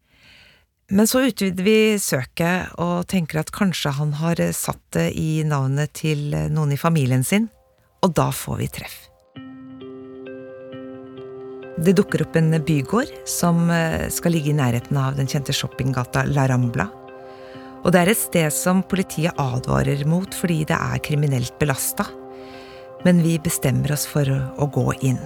Men 0.88 1.06
så 1.06 1.22
utvider 1.24 1.64
vi 1.64 1.98
søket 1.98 2.74
og 2.82 3.06
tenker 3.08 3.40
at 3.40 3.52
kanskje 3.54 3.94
han 3.96 4.12
har 4.20 4.42
satt 4.52 4.82
det 4.92 5.06
i 5.16 5.40
navnet 5.48 5.94
til 5.96 6.28
noen 6.52 6.74
i 6.76 6.80
familien 6.80 7.24
sin, 7.24 7.48
og 8.04 8.12
da 8.18 8.28
får 8.36 8.60
vi 8.60 8.68
treff. 8.80 8.98
Det 11.80 11.94
dukker 11.96 12.26
opp 12.26 12.36
en 12.36 12.52
bygård 12.60 13.12
som 13.28 13.70
eh, 13.72 14.08
skal 14.12 14.34
ligge 14.34 14.50
i 14.52 14.56
nærheten 14.56 14.96
av 15.00 15.16
den 15.16 15.28
kjente 15.30 15.54
shoppinggata 15.56 16.26
La 16.28 16.44
Rambla. 16.50 16.88
Og 17.82 17.94
det 17.94 18.02
er 18.02 18.10
et 18.12 18.20
sted 18.20 18.52
som 18.54 18.82
politiet 18.84 19.38
advarer 19.40 20.04
mot 20.06 20.36
fordi 20.36 20.62
det 20.68 20.76
er 20.76 21.00
kriminelt 21.02 21.56
belasta. 21.58 22.04
Men 23.06 23.22
vi 23.24 23.38
bestemmer 23.42 23.94
oss 23.96 24.04
for 24.06 24.28
å 24.28 24.68
gå 24.70 24.84
inn. 25.00 25.18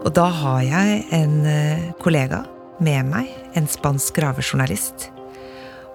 Og 0.00 0.08
da 0.16 0.28
har 0.38 0.62
jeg 0.64 1.02
en 1.18 1.34
eh, 1.50 1.90
kollega 2.00 2.44
med 2.80 3.10
meg, 3.10 3.34
en 3.58 3.66
spansk 3.68 4.14
gravejournalist. 4.16 5.10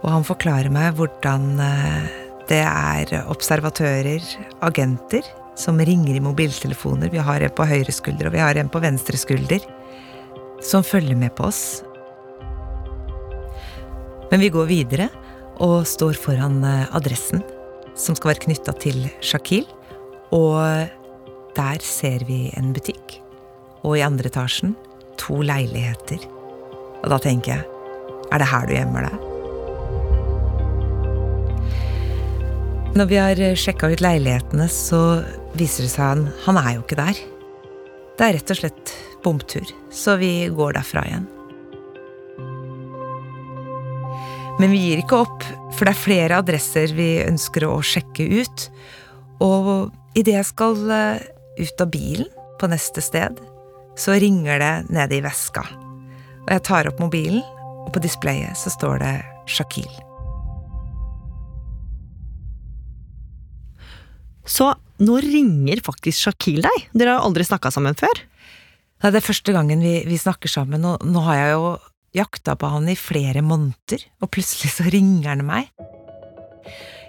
Og 0.04 0.12
han 0.12 0.28
forklarer 0.28 0.70
meg 0.70 1.00
hvordan 1.00 1.56
eh, 1.64 2.22
det 2.52 2.62
er 2.62 3.16
observatører, 3.32 4.22
agenter, 4.68 5.26
som 5.56 5.80
ringer 5.80 6.16
i 6.16 6.24
mobiltelefoner. 6.24 7.12
Vi 7.12 7.24
har 7.24 7.42
en 7.42 7.54
på 7.56 7.68
høyre 7.68 7.94
skulder, 7.96 8.30
og 8.30 8.36
vi 8.36 8.44
har 8.44 8.58
en 8.60 8.72
på 8.72 8.82
venstre 8.84 9.20
skulder. 9.20 9.64
Som 10.64 10.84
følger 10.84 11.18
med 11.20 11.36
på 11.36 11.48
oss. 11.50 11.84
Men 14.32 14.42
vi 14.42 14.50
går 14.50 14.68
videre 14.70 15.10
og 15.64 15.86
står 15.88 16.18
foran 16.20 16.64
eh, 16.66 16.96
adressen, 16.96 17.44
som 17.96 18.16
skal 18.18 18.34
være 18.34 18.46
knytta 18.48 18.74
til 18.82 19.06
Shakil. 19.24 19.68
Og 20.36 20.58
der 21.56 21.86
ser 21.86 22.26
vi 22.28 22.50
en 22.58 22.74
butikk 22.76 23.20
og 23.86 24.00
i 24.00 24.04
andre 24.04 24.32
etasjen 24.32 24.74
to 25.22 25.40
leiligheter. 25.46 26.26
Og 27.04 27.12
da 27.14 27.20
tenker 27.22 27.56
jeg, 27.56 27.64
er 28.34 28.42
det 28.42 28.50
her 28.50 28.68
du 28.68 28.74
gjemmer 28.76 29.08
deg? 29.08 29.24
Når 32.96 33.10
vi 33.12 33.18
har 33.20 33.42
sjekka 33.60 33.92
ut 33.92 34.04
leilighetene, 34.04 34.68
så 34.72 35.02
viser 35.60 35.86
det 35.86 35.94
seg 35.94 36.26
at 36.26 36.44
han 36.46 36.60
er 36.60 36.76
jo 36.76 36.84
ikke 36.84 37.00
der. 37.00 37.22
Det 38.16 38.26
er 38.26 38.38
rett 38.38 38.52
og 38.54 38.60
slett 38.60 38.94
bomtur, 39.24 39.72
så 39.92 40.16
vi 40.20 40.48
går 40.56 40.78
derfra 40.78 41.04
igjen. 41.08 41.26
Men 44.60 44.72
vi 44.72 44.80
gir 44.86 45.02
ikke 45.02 45.20
opp, 45.26 45.44
for 45.76 45.84
det 45.84 45.92
er 45.92 46.00
flere 46.00 46.38
adresser 46.40 46.94
vi 46.96 47.10
ønsker 47.26 47.66
å 47.68 47.82
sjekke 47.84 48.28
ut. 48.40 48.68
Og 49.44 49.92
idet 50.16 50.38
jeg 50.38 50.48
skal 50.48 50.80
eh, 50.96 51.26
ut 51.60 51.84
av 51.84 51.92
bilen 51.92 52.30
på 52.62 52.70
neste 52.72 53.04
sted, 53.04 53.42
så 54.00 54.16
ringer 54.20 54.62
det 54.64 54.74
nede 54.96 55.18
i 55.18 55.24
veska. 55.24 55.66
Og 56.46 56.50
jeg 56.54 56.64
tar 56.68 56.88
opp 56.88 57.04
mobilen, 57.04 57.44
og 57.84 57.92
på 57.96 58.04
displayet 58.04 58.56
så 58.60 58.72
står 58.72 59.04
det 59.04 59.14
Shakil. 59.52 59.92
Så 64.46 64.72
nå 65.04 65.18
ringer 65.24 65.82
faktisk 65.86 66.28
Shakil 66.28 66.64
deg? 66.66 66.88
Dere 66.96 67.18
har 67.18 67.28
aldri 67.28 67.46
snakka 67.48 67.72
sammen 67.74 67.98
før? 68.00 68.24
Det 69.06 69.20
er 69.20 69.26
første 69.26 69.54
gangen 69.54 69.84
vi, 69.84 70.00
vi 70.08 70.18
snakker 70.18 70.50
sammen, 70.50 70.86
og 70.88 71.04
nå 71.06 71.22
har 71.28 71.40
jeg 71.42 71.52
jo 71.54 71.66
jakta 72.16 72.56
på 72.56 72.70
han 72.72 72.88
i 72.90 72.96
flere 72.98 73.44
måneder, 73.46 74.06
og 74.24 74.32
plutselig 74.34 74.72
så 74.78 74.88
ringer 74.96 75.34
han 75.34 75.46
meg. 75.48 75.72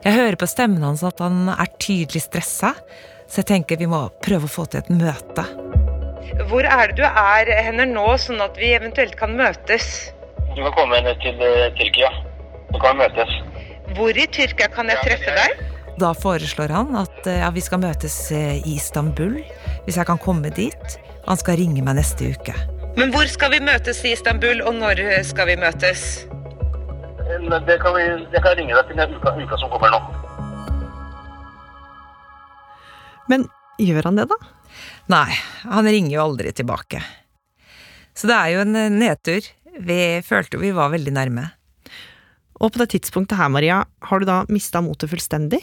Jeg 0.05 0.14
hører 0.14 0.37
på 0.38 0.49
stemmen 0.50 0.85
hans 0.85 1.05
at 1.07 1.23
han 1.23 1.49
er 1.55 1.71
tydelig 1.83 2.26
stressa, 2.26 2.75
så 3.26 3.40
jeg 3.43 3.49
tenker 3.50 3.81
vi 3.81 3.88
må 3.90 4.05
prøve 4.23 4.47
å 4.47 4.50
få 4.50 4.66
til 4.71 4.83
et 4.83 4.93
møte. 4.93 5.47
Hvor 6.50 6.66
er 6.66 6.90
det 6.90 6.99
du 6.99 7.07
er 7.07 7.50
henne 7.64 7.87
nå, 7.90 8.05
sånn 8.21 8.43
at 8.45 8.59
vi 8.61 8.75
eventuelt 8.76 9.16
kan 9.19 9.35
møtes? 9.38 10.11
Du 10.55 10.62
må 10.62 10.71
komme 10.75 11.00
ned 11.05 11.19
til 11.23 11.38
uh, 11.43 11.71
Tyrkia. 11.78 12.11
Så 12.73 12.83
kan 12.83 12.99
vi 12.99 13.07
møtes. 13.07 13.35
Hvor 13.97 14.19
i 14.19 14.26
Tyrkia 14.35 14.69
kan 14.75 14.90
jeg 14.90 15.02
treffe 15.07 15.35
deg? 15.38 15.75
Da 15.96 16.12
foreslår 16.12 16.72
han 16.76 16.96
at 17.00 17.24
uh, 17.24 17.32
ja, 17.40 17.50
vi 17.54 17.62
skal 17.64 17.80
møtes 17.80 18.14
uh, 18.28 18.56
i 18.60 18.76
Istanbul, 18.76 19.38
hvis 19.86 19.96
jeg 19.96 20.08
kan 20.08 20.20
komme 20.20 20.52
dit. 20.52 20.98
Han 21.26 21.40
skal 21.40 21.56
ringe 21.56 21.80
meg 21.84 21.96
neste 21.96 22.28
uke. 22.36 22.52
Men 22.96 23.12
hvor 23.12 23.24
skal 23.28 23.52
vi 23.52 23.62
møtes 23.64 24.02
i 24.04 24.12
Istanbul, 24.12 24.60
og 24.64 24.76
når 24.76 25.00
skal 25.26 25.48
vi 25.50 25.56
møtes? 25.60 26.26
Det 27.26 27.78
kan, 27.82 27.96
vi, 27.96 28.04
jeg 28.32 28.42
kan 28.44 28.54
ringe 28.56 28.76
deg 28.76 28.88
til 28.88 29.00
den 29.00 29.16
uka, 29.16 29.32
uka 29.40 29.58
som 29.60 29.72
kommer 29.72 29.96
nå. 29.96 30.00
Men 33.32 33.48
gjør 33.82 34.10
han 34.10 34.20
det, 34.20 34.28
da? 34.30 34.38
Nei, 35.10 35.32
han 35.64 35.88
ringer 35.90 36.14
jo 36.14 36.24
aldri 36.28 36.52
tilbake. 36.54 37.02
Så 38.16 38.28
det 38.30 38.36
er 38.36 38.54
jo 38.54 38.64
en 38.64 39.00
nedtur. 39.00 39.48
Vi 39.76 40.00
følte 40.24 40.56
jo 40.56 40.64
vi 40.64 40.72
var 40.76 40.92
veldig 40.94 41.12
nærme. 41.16 41.50
Og 42.60 42.72
på 42.72 42.80
det 42.80 42.88
tidspunktet 42.94 43.38
her, 43.38 43.50
Maria, 43.52 43.82
har 44.08 44.20
du 44.20 44.28
da 44.28 44.40
mista 44.52 44.80
motet 44.84 45.12
fullstendig? 45.12 45.60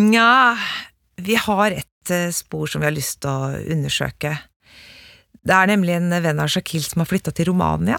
Nja, 0.00 0.56
vi 1.20 1.36
har 1.36 1.76
et 1.76 2.12
eh, 2.12 2.32
spor 2.34 2.70
som 2.70 2.82
vi 2.82 2.88
har 2.88 2.96
lyst 2.96 3.20
til 3.24 3.30
å 3.30 3.52
undersøke. 3.76 4.32
Det 5.44 5.56
er 5.56 5.68
nemlig 5.68 5.98
en 5.98 6.14
venn 6.24 6.40
av 6.40 6.48
Shakil 6.52 6.84
som 6.86 7.02
har 7.02 7.10
flytta 7.10 7.34
til 7.36 7.50
Romania. 7.50 7.98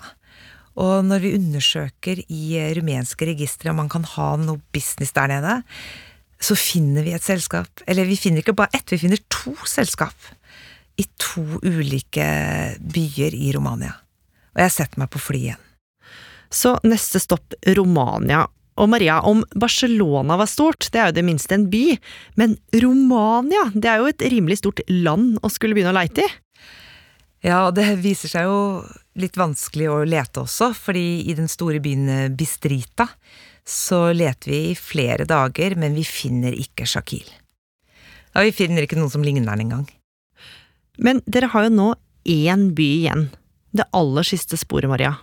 Og 0.81 1.05
når 1.07 1.21
vi 1.23 1.35
undersøker 1.37 2.23
i 2.25 2.57
rumenske 2.75 3.29
registre 3.29 3.71
om 3.71 3.79
man 3.79 3.91
kan 3.91 4.07
ha 4.15 4.33
noe 4.41 4.59
business 4.75 5.13
der 5.15 5.31
nede, 5.31 5.59
så 6.41 6.57
finner 6.59 7.05
vi 7.05 7.13
et 7.15 7.23
selskap. 7.23 7.69
Eller 7.87 8.09
vi 8.09 8.17
finner 8.19 8.43
ikke 8.43 8.57
bare 8.57 8.73
ett, 8.75 8.89
vi 8.91 8.99
finner 9.05 9.21
to 9.31 9.53
selskap 9.69 10.33
i 10.99 11.05
to 11.21 11.61
ulike 11.63 12.25
byer 12.79 13.37
i 13.37 13.53
Romania. 13.55 13.93
Og 14.55 14.65
jeg 14.65 14.75
setter 14.75 15.01
meg 15.03 15.11
på 15.13 15.21
fly 15.21 15.41
igjen. 15.45 15.63
Så 16.55 16.77
neste 16.87 17.19
stopp 17.19 17.55
Romania. 17.75 18.45
Og 18.79 18.89
Maria, 18.91 19.21
om 19.23 19.43
Barcelona 19.55 20.35
var 20.39 20.49
stort, 20.51 20.89
det 20.91 20.99
er 20.99 21.11
jo 21.11 21.17
det 21.19 21.23
minste 21.27 21.55
en 21.55 21.69
by, 21.71 21.83
men 22.39 22.57
Romania, 22.83 23.69
det 23.71 23.87
er 23.87 24.01
jo 24.01 24.09
et 24.11 24.25
rimelig 24.33 24.59
stort 24.59 24.81
land 24.91 25.37
å 25.39 25.51
skulle 25.51 25.77
begynne 25.77 25.93
å 25.93 25.99
leite 25.99 26.25
i? 26.25 26.33
Ja, 27.45 27.69
det 27.71 27.85
viser 28.01 28.31
seg 28.31 28.47
jo 28.49 28.57
litt 29.21 29.37
vanskelig 29.39 29.87
å 29.91 29.99
lete 30.07 30.43
også, 30.43 30.71
fordi 30.75 31.23
i 31.29 31.35
den 31.37 31.47
store 31.51 31.79
byen 31.83 32.33
Bistrita 32.35 33.07
så 33.65 34.09
leter 34.15 34.51
vi 34.51 34.61
i 34.71 34.77
flere 34.77 35.27
dager, 35.29 35.77
men 35.79 35.95
vi 35.97 36.03
finner 36.07 36.55
ikke 36.57 36.87
Shakil. 36.89 37.27
Ja, 38.33 38.43
vi 38.43 38.51
finner 38.55 38.83
ikke 38.83 38.97
noen 38.99 39.13
som 39.13 39.23
ligner 39.23 39.47
den 39.53 39.67
engang. 39.67 39.85
Men 40.99 41.21
dere 41.25 41.51
har 41.53 41.67
jo 41.67 41.75
nå 41.75 41.87
én 42.27 42.69
by 42.75 42.89
igjen. 42.99 43.29
Det 43.75 43.87
aller 43.95 44.27
siste 44.27 44.59
sporet, 44.59 44.89
Maria. 44.91 45.15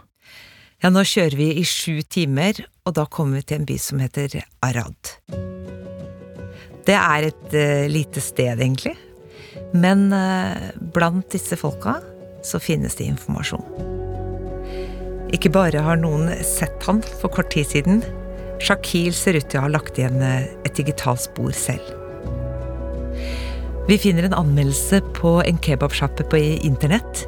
Ja, 0.83 0.91
nå 0.91 1.05
kjører 1.07 1.37
vi 1.39 1.45
i 1.61 1.63
sju 1.63 2.01
timer, 2.11 2.57
og 2.83 2.97
da 2.97 3.05
kommer 3.07 3.39
vi 3.39 3.45
til 3.47 3.61
en 3.61 3.67
by 3.69 3.77
som 3.79 4.01
heter 4.03 4.33
Arad. 4.67 5.13
Det 6.83 6.97
er 6.99 7.27
et 7.29 7.53
uh, 7.55 7.85
lite 7.87 8.19
sted, 8.19 8.59
egentlig. 8.59 8.97
Men 9.79 10.09
uh, 10.11 10.73
blant 10.91 11.29
disse 11.31 11.55
folka 11.61 12.01
så 12.43 12.59
finnes 12.59 12.99
det 12.99 13.07
informasjon. 13.13 13.63
Ikke 15.31 15.53
bare 15.55 15.85
har 15.87 16.03
noen 16.03 16.33
sett 16.43 16.83
han 16.89 16.99
for 17.21 17.31
kort 17.31 17.53
tid 17.55 17.71
siden. 17.71 18.03
Shakil 18.59 19.15
ser 19.15 19.39
ut 19.39 19.47
til 19.47 19.63
å 19.63 19.69
ha 19.69 19.73
lagt 19.77 20.03
igjen 20.03 20.19
uh, 20.19 20.51
et 20.67 20.75
digitalt 20.75 21.23
spor 21.29 21.55
selv. 21.55 21.95
Vi 23.87 24.03
finner 24.03 24.27
en 24.27 24.35
anmeldelse 24.35 24.99
på 25.15 25.39
en 25.47 25.63
kebabsjappe 25.63 26.27
på 26.27 26.43
internett. 26.67 27.23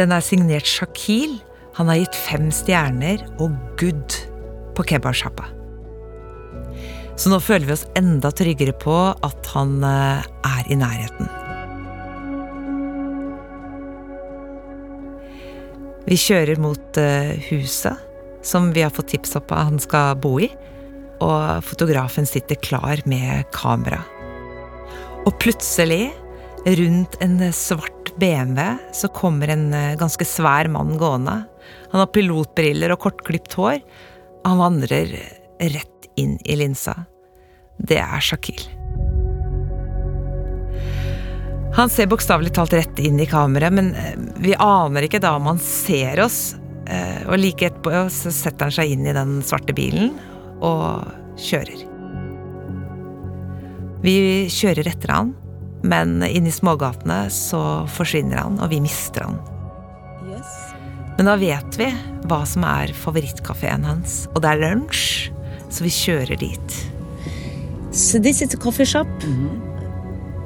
Den 0.00 0.16
er 0.16 0.24
signert 0.24 0.64
Shakil. 0.64 1.36
Han 1.78 1.90
har 1.90 2.00
gitt 2.00 2.18
fem 2.18 2.50
stjerner 2.54 3.22
og 3.38 3.54
good 3.80 4.16
på 4.76 4.86
kebabsjappa. 4.90 5.46
Så 7.20 7.28
nå 7.28 7.36
føler 7.44 7.68
vi 7.68 7.74
oss 7.76 7.88
enda 7.98 8.30
tryggere 8.32 8.72
på 8.80 8.96
at 9.12 9.50
han 9.52 9.80
eh, 9.84 10.22
er 10.48 10.70
i 10.72 10.78
nærheten. 10.80 11.28
Vi 16.08 16.16
kjører 16.18 16.58
mot 16.62 16.96
eh, 16.98 17.36
huset 17.50 18.06
som 18.42 18.70
vi 18.72 18.82
har 18.82 18.92
fått 18.94 19.12
tips 19.12 19.36
opp 19.36 19.52
at 19.52 19.68
han 19.68 19.78
skal 19.82 20.16
bo 20.20 20.38
i, 20.40 20.48
og 21.20 21.60
fotografen 21.66 22.24
sitter 22.24 22.56
klar 22.64 23.02
med 23.04 23.44
kamera. 23.52 24.00
Og 25.28 25.36
plutselig, 25.42 26.08
rundt 26.64 27.18
en 27.20 27.36
svart 27.52 28.14
BMW, 28.20 28.62
så 28.96 29.12
kommer 29.12 29.52
en 29.52 29.68
eh, 29.76 29.96
ganske 30.00 30.24
svær 30.24 30.72
mann 30.72 30.96
gående. 31.00 31.42
Han 31.92 32.02
har 32.02 32.10
pilotbriller 32.14 32.94
og 32.94 33.02
kortklipt 33.06 33.56
hår. 33.58 33.80
Han 34.46 34.60
vandrer 34.60 35.14
rett 35.60 36.10
inn 36.20 36.38
i 36.44 36.56
linsa. 36.60 36.94
Det 37.80 37.98
er 38.00 38.22
Shakil. 38.24 38.62
Han 41.76 41.90
ser 41.90 42.10
bokstavelig 42.10 42.50
talt 42.56 42.74
rett 42.74 42.98
inn 42.98 43.20
i 43.22 43.28
kameraet, 43.30 43.72
men 43.72 43.92
eh, 43.94 44.16
vi 44.42 44.56
aner 44.58 45.06
ikke 45.06 45.22
da 45.22 45.36
om 45.38 45.46
han 45.52 45.60
ser 45.62 46.20
oss. 46.24 46.56
Eh, 46.90 47.22
og 47.28 47.38
like 47.38 47.68
etterpå 47.70 48.08
så 48.10 48.32
setter 48.34 48.66
han 48.66 48.74
seg 48.74 48.96
inn 48.96 49.06
i 49.06 49.14
den 49.14 49.38
svarte 49.46 49.76
bilen 49.76 50.16
og 50.66 51.06
kjører. 51.40 51.86
Vi 54.02 54.16
kjører 54.50 54.88
etter 54.90 55.14
han, 55.14 55.32
men 55.86 56.20
inn 56.26 56.48
i 56.48 56.52
smågatene 56.52 57.22
så 57.32 57.86
forsvinner 57.92 58.42
han, 58.42 58.58
og 58.60 58.72
vi 58.72 58.80
mister 58.82 59.28
han. 59.28 59.38
Men 61.20 61.28
da 61.28 61.34
vet 61.36 61.74
vi 61.76 61.86
hva 62.30 62.38
som 62.48 62.62
er 62.64 62.94
favorittkafeen 62.96 63.82
hans, 63.84 64.22
og 64.32 64.40
det 64.40 64.54
er 64.54 64.60
lunsj, 64.62 65.26
så 65.68 65.84
vi 65.84 65.90
kjører 65.92 66.38
dit. 66.40 66.76
So 67.92 68.16
this 68.24 68.38
is 68.40 68.54
a 68.56 68.60
coffee 68.62 68.88
shop. 68.88 69.10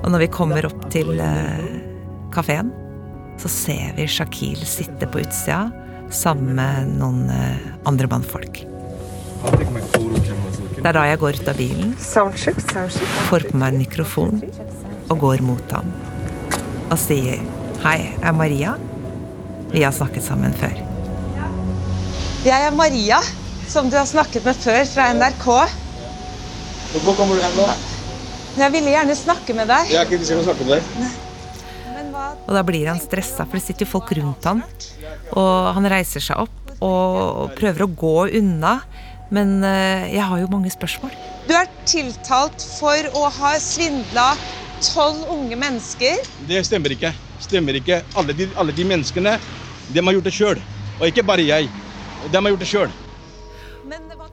Og 0.02 0.09
når 0.11 0.25
vi 0.25 0.26
kommer 0.35 0.66
opp 0.66 0.81
til 0.90 1.12
uh, 1.23 1.61
kafeen, 2.35 2.73
så 3.38 3.50
ser 3.54 3.93
vi 3.95 4.09
Shakil 4.11 4.64
sitte 4.66 5.07
på 5.07 5.23
utsida 5.23 5.69
sammen 6.11 6.59
med 6.59 6.90
noen 6.99 7.31
uh, 7.31 7.69
andre 7.87 8.11
mannfolk. 8.11 8.64
Det 9.45 10.83
er 10.83 10.99
da 10.99 11.04
jeg 11.07 11.21
går 11.23 11.38
ut 11.38 11.52
av 11.52 11.61
bilen, 11.61 11.95
får 13.28 13.47
på 13.47 13.62
meg 13.62 13.76
en 13.76 13.78
mikrofon 13.85 14.43
og 15.07 15.23
går 15.23 15.47
mot 15.47 15.78
ham. 15.78 15.95
Og 16.90 16.99
sier 16.99 17.38
Hei, 17.87 18.00
jeg 18.09 18.26
er 18.26 18.35
Maria. 18.35 18.75
Vi 19.75 19.83
har 19.83 19.90
snakket 19.90 20.23
sammen 20.23 20.52
før. 20.54 20.76
Jeg 22.47 22.66
er 22.66 22.75
Maria, 22.78 23.16
som 23.66 23.88
du 23.90 23.97
har 23.99 24.07
snakket 24.07 24.45
med 24.47 24.54
før 24.54 24.85
fra 24.87 25.09
NRK. 25.16 25.47
Hvor 27.02 27.16
kommer 27.19 27.35
du 27.35 27.43
hen 27.43 27.57
nå? 27.59 27.64
Jeg 28.54 28.71
ville 28.71 28.93
gjerne 28.93 29.16
snakke 29.19 29.57
med 29.59 29.66
deg. 29.73 29.90
Jeg 29.90 29.99
er 29.99 30.07
ikke 30.07 30.21
interessert 30.21 30.38
i 30.38 30.45
å 30.45 30.47
snakke 30.47 30.69
med 30.69 30.76
deg. 30.76 31.23
Og 32.45 32.52
da 32.54 32.62
blir 32.69 32.87
han 32.87 33.02
stressa, 33.02 33.49
for 33.49 33.59
det 33.59 33.64
sitter 33.64 33.83
jo 33.83 33.90
folk 33.97 34.12
rundt 34.21 34.47
han. 34.47 34.62
Og 35.35 35.50
han 35.75 35.90
reiser 35.90 36.23
seg 36.23 36.45
opp 36.45 36.71
og 36.78 37.50
prøver 37.59 37.88
å 37.88 37.90
gå 38.04 38.14
unna. 38.38 38.76
Men 39.35 39.57
eh, 39.66 40.07
jeg 40.14 40.23
har 40.23 40.38
jo 40.38 40.52
mange 40.52 40.71
spørsmål. 40.71 41.11
Du 41.49 41.54
er 41.59 41.66
tiltalt 41.83 42.62
for 42.78 43.11
å 43.19 43.26
ha 43.40 43.57
svindla 43.59 44.31
tolv 44.85 45.26
unge 45.35 45.59
mennesker. 45.59 46.23
Det 46.47 46.62
stemmer 46.71 46.95
ikke. 46.95 47.11
Stemmer 47.43 47.83
ikke. 47.83 48.04
Alle 48.14 48.38
de, 48.38 48.47
alle 48.61 48.75
de 48.76 48.87
menneskene, 48.87 49.35
de 49.93 50.05
har 50.05 50.17
gjort 50.17 50.29
det 50.29 50.35
sjøl. 50.35 50.61
Og 51.00 51.09
ikke 51.09 51.26
bare 51.26 51.47
jeg. 51.47 51.73
De 52.31 52.38
har 52.38 52.55
gjort 52.55 52.64
det 52.64 52.71
sjøl. 52.71 53.00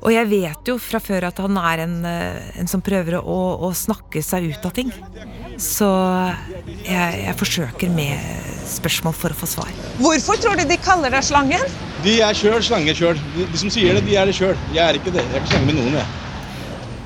Og 0.02 0.10
jeg 0.10 0.26
vet 0.32 0.70
jo 0.72 0.78
fra 0.82 0.98
før 1.04 1.28
at 1.28 1.40
han 1.44 1.58
er 1.62 1.84
en, 1.84 1.98
eh, 2.10 2.48
en 2.62 2.70
som 2.70 2.82
prøver 2.82 3.20
å, 3.20 3.40
å 3.68 3.70
snakke 3.76 4.24
seg 4.26 4.48
ut 4.50 4.66
av 4.66 4.74
ting. 4.74 4.90
Så 5.62 5.90
jeg, 6.88 7.20
jeg 7.22 7.36
forsøker 7.38 7.92
med 7.94 8.18
spørsmål 8.72 9.14
for 9.14 9.36
å 9.36 9.38
få 9.38 9.50
svar. 9.52 9.70
Hvorfor 10.00 10.42
tror 10.42 10.58
du 10.58 10.66
de 10.66 10.80
kaller 10.82 11.14
deg 11.14 11.28
slangen? 11.28 11.78
De 12.02 12.18
er 12.26 12.38
sjøl 12.38 12.64
slange 12.66 12.96
sjøl. 12.98 13.20
De, 13.36 13.46
de 13.52 13.62
som 13.62 13.70
sier 13.74 13.94
det, 14.00 14.06
de 14.08 14.18
er 14.18 14.26
det 14.32 14.38
sjøl. 14.40 14.58
Jeg 14.74 14.82
er 14.88 14.98
ikke 14.98 15.14
det. 15.14 15.22
Jeg 15.28 15.38
er 15.38 15.44
ikke 15.44 15.54
slange 15.54 15.70
med 15.70 15.78
noen, 15.78 16.00
jeg. 16.02 16.28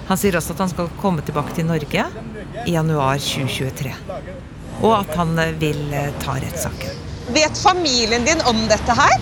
Han 0.06 0.22
sier 0.22 0.38
også 0.38 0.54
at 0.54 0.64
han 0.64 0.72
skal 0.72 0.92
komme 1.02 1.26
tilbake 1.26 1.56
til 1.58 1.68
Norge 1.68 2.06
i 2.64 2.78
januar 2.78 3.20
2023. 3.20 3.92
Og 4.86 4.94
at 5.02 5.18
han 5.20 5.36
eh, 5.42 5.56
vil 5.60 5.84
eh, 5.92 6.14
ta 6.24 6.38
rettssaken. 6.40 7.05
Vet 7.34 7.58
familien 7.58 8.26
din 8.26 8.42
om 8.46 8.68
dette 8.70 8.94
her? 8.94 9.16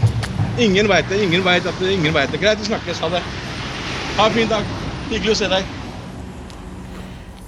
Ingen 0.59 0.89
veit 0.91 1.07
det. 1.09 1.21
Ingen 1.23 1.43
veit 1.45 1.65
at 1.65 1.79
ingen 1.87 2.13
vet 2.13 2.31
det. 2.31 2.41
Greit, 2.41 2.59
vi 2.59 2.67
snakkes. 2.67 2.99
Ha 2.99 3.09
det. 3.15 3.23
Ha 4.17 4.27
en 4.27 4.35
fin 4.35 4.51
dag. 4.51 4.67
Hyggelig 5.07 5.33
å 5.33 5.39
se 5.39 5.49
deg. 5.51 5.71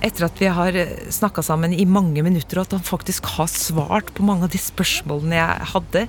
Etter 0.05 0.27
at 0.27 0.39
vi 0.39 0.47
har 0.53 0.77
snakka 1.11 1.41
sammen 1.43 1.73
i 1.73 1.85
mange 1.89 2.21
minutter, 2.23 2.59
og 2.59 2.67
at 2.67 2.75
han 2.77 2.85
faktisk 2.85 3.27
har 3.35 3.49
svart 3.49 4.11
på 4.13 4.25
mange 4.27 4.45
av 4.45 4.53
de 4.53 4.61
spørsmålene 4.61 5.39
jeg 5.39 5.69
hadde, 5.73 6.03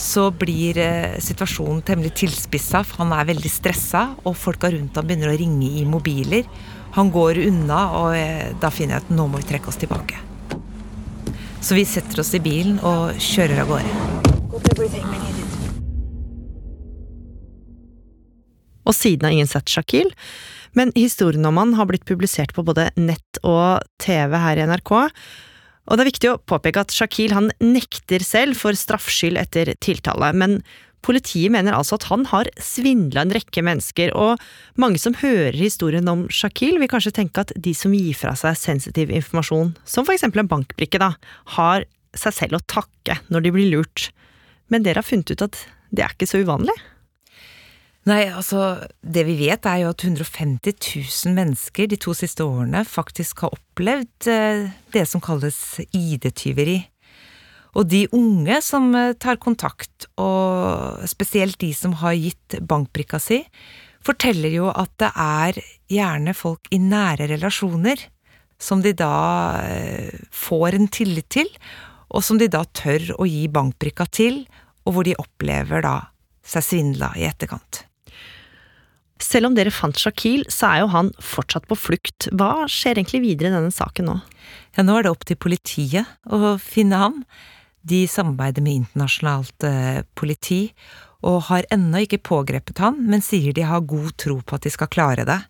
så 0.00 0.28
blir 0.30 0.78
eh, 0.78 1.18
situasjonen 1.22 1.82
temmelig 1.86 2.14
tilspissa. 2.22 2.84
for 2.86 3.02
Han 3.02 3.14
er 3.16 3.28
veldig 3.32 3.50
stressa, 3.50 4.08
og 4.24 4.38
folka 4.38 4.70
rundt 4.72 4.96
ham 4.96 5.08
begynner 5.08 5.34
å 5.34 5.38
ringe 5.38 5.72
i 5.82 5.86
mobiler. 5.88 6.46
Han 6.96 7.10
går 7.12 7.44
unna, 7.48 7.86
og 7.98 8.12
eh, 8.16 8.52
da 8.62 8.70
finner 8.70 9.00
jeg 9.00 9.08
at 9.08 9.16
nå 9.16 9.26
må 9.26 9.42
vi 9.42 9.50
trekke 9.52 9.72
oss 9.72 9.80
tilbake. 9.82 10.31
Så 11.62 11.76
vi 11.78 11.84
setter 11.86 12.18
oss 12.20 12.32
i 12.34 12.40
bilen 12.42 12.80
og 12.82 13.14
kjører 13.22 13.62
av 13.62 13.68
gårde. 13.70 13.90
Og 18.82 18.96
siden 18.98 19.28
har 19.28 19.34
ingen 19.36 19.50
sett 19.50 19.70
Shakil, 19.70 20.10
men 20.74 20.90
historien 20.98 21.46
om 21.46 21.60
han 21.60 21.76
har 21.78 21.86
blitt 21.86 22.06
publisert 22.08 22.50
på 22.56 22.64
både 22.66 22.88
nett 22.98 23.38
og 23.46 23.84
TV 24.02 24.34
her 24.42 24.58
i 24.58 24.66
NRK. 24.66 24.92
Og 25.86 25.98
det 25.98 26.02
er 26.02 26.10
viktig 26.10 26.32
å 26.32 26.40
påpeke 26.50 26.82
at 26.82 26.94
Shakil 26.94 27.34
han 27.36 27.52
nekter 27.62 28.26
selv 28.26 28.58
for 28.58 28.74
straffskyld 28.74 29.38
etter 29.38 29.70
tiltale, 29.78 30.32
men 30.34 30.58
politiet 31.02 31.52
mener 31.54 31.76
altså 31.76 31.98
at 31.98 32.06
han 32.10 32.26
har 32.30 32.50
svindla 32.62 33.24
en 33.24 33.34
rekke 33.34 33.64
mennesker, 33.64 34.12
og 34.14 34.40
mange 34.80 35.00
som 35.02 35.16
hører 35.18 35.56
historien 35.58 36.08
om 36.10 36.24
Shakil 36.32 36.78
vil 36.80 36.90
kanskje 36.90 37.14
tenke 37.18 37.44
at 37.44 37.54
de 37.58 37.74
som 37.76 37.94
gir 37.96 38.14
fra 38.18 38.34
seg 38.38 38.58
sensitiv 38.58 39.12
informasjon, 39.12 39.74
som 39.84 40.06
for 40.06 40.14
eksempel 40.14 40.44
en 40.44 40.52
bankbrikke, 40.52 41.02
da, 41.02 41.14
har 41.58 41.86
seg 42.18 42.36
selv 42.36 42.58
å 42.60 42.64
takke 42.70 43.18
når 43.32 43.46
de 43.46 43.54
blir 43.54 43.70
lurt. 43.72 44.10
Men 44.72 44.84
dere 44.86 45.02
har 45.02 45.08
funnet 45.08 45.32
ut 45.32 45.44
at 45.44 45.64
det 45.92 46.04
er 46.04 46.14
ikke 46.14 46.28
så 46.30 46.40
uvanlig? 46.44 46.74
Nei, 48.08 48.24
altså, 48.34 48.82
det 48.98 49.22
vi 49.28 49.36
vet 49.44 49.66
er 49.68 49.84
jo 49.84 49.92
at 49.92 50.02
150 50.02 50.74
000 50.74 51.36
mennesker 51.36 51.86
de 51.86 51.98
to 52.02 52.14
siste 52.18 52.42
årene 52.42 52.82
faktisk 52.88 53.44
har 53.44 53.54
opplevd 53.54 54.30
eh, 54.32 54.64
det 54.94 55.04
som 55.06 55.22
kalles 55.22 55.58
ID-tyveri. 55.94 56.80
Og 57.78 57.88
de 57.88 58.04
unge 58.12 58.58
som 58.64 58.90
eh, 58.98 59.14
tar 59.16 59.40
kontakt, 59.40 60.08
og 60.20 61.04
spesielt 61.08 61.58
de 61.62 61.72
som 61.76 61.96
har 62.02 62.16
gitt 62.18 62.58
bankbrikka 62.68 63.20
si, 63.22 63.42
forteller 64.04 64.52
jo 64.52 64.68
at 64.68 64.92
det 65.00 65.12
er 65.14 65.60
gjerne 65.92 66.34
folk 66.36 66.68
i 66.74 66.80
nære 66.82 67.30
relasjoner 67.30 68.00
som 68.62 68.82
de 68.84 68.92
da 68.96 69.14
eh, 69.64 70.12
får 70.34 70.76
en 70.78 70.90
tillit 70.92 71.30
til, 71.32 71.48
og 72.12 72.24
som 72.24 72.38
de 72.38 72.50
da 72.52 72.62
tør 72.76 73.14
å 73.18 73.26
gi 73.26 73.46
bankbrikka 73.50 74.06
til, 74.12 74.42
og 74.84 74.96
hvor 74.96 75.06
de 75.06 75.16
opplever 75.18 75.84
da 75.84 75.96
seg 76.46 76.66
svindla 76.66 77.12
i 77.18 77.24
etterkant. 77.28 77.86
Selv 79.22 79.48
om 79.48 79.56
dere 79.56 79.70
fant 79.70 79.98
Shakil, 79.98 80.42
så 80.50 80.72
er 80.72 80.82
jo 80.82 80.90
han 80.92 81.12
fortsatt 81.22 81.68
på 81.70 81.78
flukt. 81.78 82.26
Hva 82.34 82.66
skjer 82.70 82.98
egentlig 82.98 83.22
videre 83.22 83.52
i 83.52 83.54
denne 83.54 83.74
saken 83.74 84.10
nå? 84.10 84.16
Ja, 84.76 84.82
nå 84.82 84.98
er 84.98 85.06
det 85.06 85.12
opp 85.14 85.26
til 85.28 85.38
politiet 85.38 86.10
å 86.26 86.56
finne 86.62 86.98
ham. 86.98 87.20
De 87.82 88.04
samarbeider 88.08 88.64
med 88.64 88.82
internasjonalt 88.82 89.66
eh, 89.66 90.02
politi, 90.18 90.66
og 91.22 91.46
har 91.50 91.66
ennå 91.70 92.02
ikke 92.04 92.22
pågrepet 92.22 92.82
han, 92.82 92.98
men 93.06 93.22
sier 93.22 93.54
de 93.54 93.66
har 93.66 93.86
god 93.86 94.14
tro 94.18 94.40
på 94.42 94.58
at 94.58 94.66
de 94.66 94.74
skal 94.74 94.90
klare 94.90 95.26
det. 95.28 95.40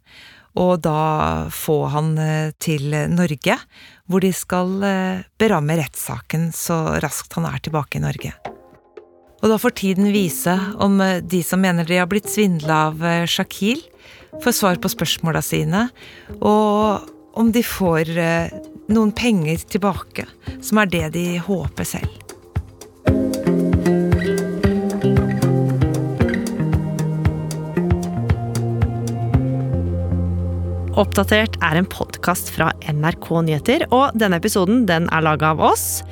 Og 0.60 0.82
da 0.84 1.48
få 1.52 1.78
han 1.92 2.12
eh, 2.20 2.52
til 2.60 2.92
Norge, 3.12 3.56
hvor 4.04 4.24
de 4.24 4.32
skal 4.36 4.74
eh, 4.84 5.22
beramme 5.40 5.78
rettssaken 5.80 6.50
så 6.56 6.98
raskt 7.04 7.38
han 7.38 7.48
er 7.48 7.62
tilbake 7.64 8.00
i 8.00 8.04
Norge. 8.04 8.34
Og 9.42 9.50
da 9.50 9.58
får 9.58 9.74
tiden 9.80 10.12
vise 10.14 10.54
om 10.82 11.00
eh, 11.02 11.18
de 11.20 11.42
som 11.46 11.62
mener 11.62 11.88
de 11.88 11.98
har 11.98 12.10
blitt 12.10 12.30
svindla 12.30 12.86
av 12.90 13.02
eh, 13.04 13.24
Shakil, 13.26 13.82
får 14.42 14.54
svar 14.56 14.78
på 14.80 14.90
spørsmåla 14.92 15.42
sine, 15.44 15.88
og 16.40 17.08
om 17.38 17.50
de 17.52 17.64
får 17.66 18.12
eh, 18.12 18.54
noen 18.92 19.12
penger 19.16 19.64
tilbake, 19.72 20.28
som 20.62 20.80
er 20.82 20.92
det 20.92 21.06
de 21.16 21.26
håper 21.42 21.88
selv. 21.96 22.21
Oppdatert 30.92 31.54
er 31.64 31.78
en 31.80 31.86
podkast 31.88 32.50
fra 32.52 32.66
NRK 32.84 33.28
Nyheter, 33.46 33.86
og 33.96 34.12
denne 34.18 34.36
episoden 34.36 34.82
den 34.84 35.06
er 35.08 35.24
laga 35.24 35.54
av 35.54 35.62
oss. 35.72 36.02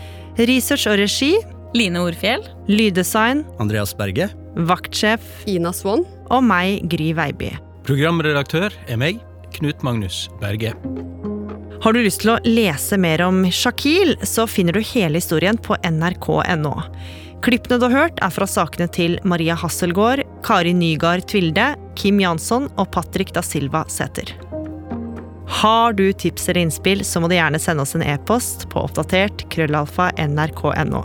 Research 0.41 0.89
og 0.89 0.97
regi 1.03 1.35
Line 1.77 2.01
Orfjell. 2.01 2.47
Lyddesign 2.71 3.43
Andreas 3.61 3.93
Berge. 3.99 4.31
Vaktsjef 4.57 5.45
Ina 5.51 5.75
Swann. 5.77 6.07
Og 6.33 6.41
meg, 6.47 6.87
Gry 6.89 7.11
Veiby. 7.19 7.53
Programredaktør 7.85 8.73
er 8.89 9.01
meg, 9.01 9.21
Knut 9.59 9.85
Magnus 9.85 10.29
Berge. 10.41 10.73
Har 11.85 11.93
du 11.97 12.01
lyst 12.01 12.25
til 12.25 12.33
å 12.33 12.41
lese 12.49 12.97
mer 13.01 13.21
om 13.27 13.45
Shakil, 13.53 14.15
så 14.25 14.49
finner 14.49 14.77
du 14.77 14.81
hele 14.95 15.21
historien 15.21 15.61
på 15.61 15.77
nrk.no. 15.85 16.77
Klippene 17.45 17.81
du 17.81 17.89
har 17.89 17.99
hørt, 17.99 18.21
er 18.25 18.33
fra 18.33 18.49
sakene 18.49 18.89
til 18.89 19.21
Maria 19.29 19.57
Hasselgaard, 19.61 20.25
Kari 20.45 20.73
Nygaard 20.77 21.29
Tvilde, 21.29 21.75
Kim 22.01 22.21
Jansson 22.21 22.69
og 22.77 22.95
Patrick 22.97 23.37
da 23.37 23.45
Silva 23.45 23.85
Sæther. 23.93 24.33
Har 25.51 25.93
du 25.93 26.13
tips 26.13 26.49
eller 26.49 26.61
innspill, 26.61 27.05
så 27.05 27.21
må 27.21 27.29
du 27.29 27.35
gjerne 27.35 27.59
sende 27.59 27.83
oss 27.83 27.97
en 27.99 28.05
e-post 28.07 28.69
på 28.71 28.85
oppdatert 28.87 29.49
krøllalfa 29.51 30.13
nrk.no. 30.23 31.03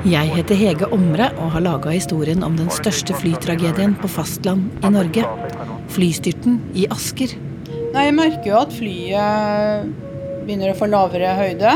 Jeg 0.00 0.32
heter 0.32 0.56
Hege 0.56 0.88
Omre 0.96 1.28
og 1.38 1.52
har 1.54 1.62
laga 1.62 1.92
historien 1.94 2.42
om 2.42 2.56
den 2.58 2.72
største 2.74 3.14
flytragedien 3.14 3.94
på 4.00 4.10
fastland 4.10 4.82
i 4.82 4.90
Norge. 4.90 5.26
Flystyrten 5.94 6.58
i 6.74 6.88
Asker. 6.90 7.36
Nei, 7.94 8.06
Jeg 8.08 8.16
merker 8.18 8.50
jo 8.50 8.60
at 8.62 8.74
flyet 8.74 9.90
begynner 10.46 10.72
å 10.72 10.78
få 10.78 10.88
lavere 10.90 11.36
høyde. 11.38 11.74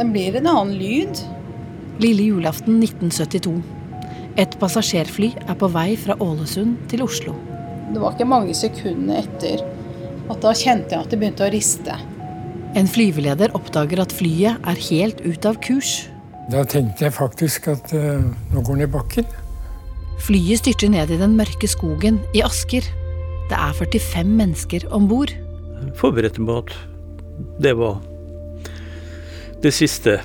Den 0.00 0.10
blir 0.16 0.38
en 0.40 0.50
annen 0.50 0.74
lyd. 0.80 1.22
Lille 2.02 2.26
julaften 2.32 2.82
1972. 2.82 3.54
Et 4.38 4.58
passasjerfly 4.58 5.30
er 5.46 5.60
på 5.60 5.70
vei 5.70 5.92
fra 6.00 6.18
Ålesund 6.24 6.76
til 6.90 7.06
Oslo. 7.06 7.36
Det 7.88 8.00
var 8.02 8.14
ikke 8.14 8.28
mange 8.28 8.54
sekundene 8.56 9.22
etter 9.22 9.64
at 10.28 10.40
da 10.44 10.52
kjente 10.52 10.92
jeg 10.92 11.06
at 11.06 11.12
det 11.12 11.18
begynte 11.20 11.46
å 11.46 11.52
riste. 11.52 11.96
En 12.76 12.88
flyveleder 12.90 13.54
oppdager 13.56 14.02
at 14.02 14.12
flyet 14.12 14.60
er 14.68 14.82
helt 14.90 15.22
ut 15.24 15.46
av 15.48 15.56
kurs. 15.64 16.02
Da 16.52 16.64
tenkte 16.68 17.06
jeg 17.06 17.16
faktisk 17.16 17.70
at 17.72 17.92
uh, 17.96 18.24
nå 18.52 18.62
går 18.64 18.76
den 18.76 18.84
i 18.84 18.90
bakken. 18.92 19.28
Flyet 20.24 20.60
styrter 20.62 20.92
ned 20.92 21.12
i 21.14 21.20
den 21.20 21.36
mørke 21.38 21.68
skogen 21.70 22.20
i 22.36 22.42
Asker. 22.44 22.84
Det 23.48 23.56
er 23.56 23.76
45 23.76 24.34
mennesker 24.36 24.84
om 24.92 25.06
bord. 25.08 25.32
Forberedte 25.96 26.42
meg 26.44 26.66
at 26.66 26.74
det 27.62 27.72
var 27.78 28.02
det 29.62 29.72
siste 29.74 30.18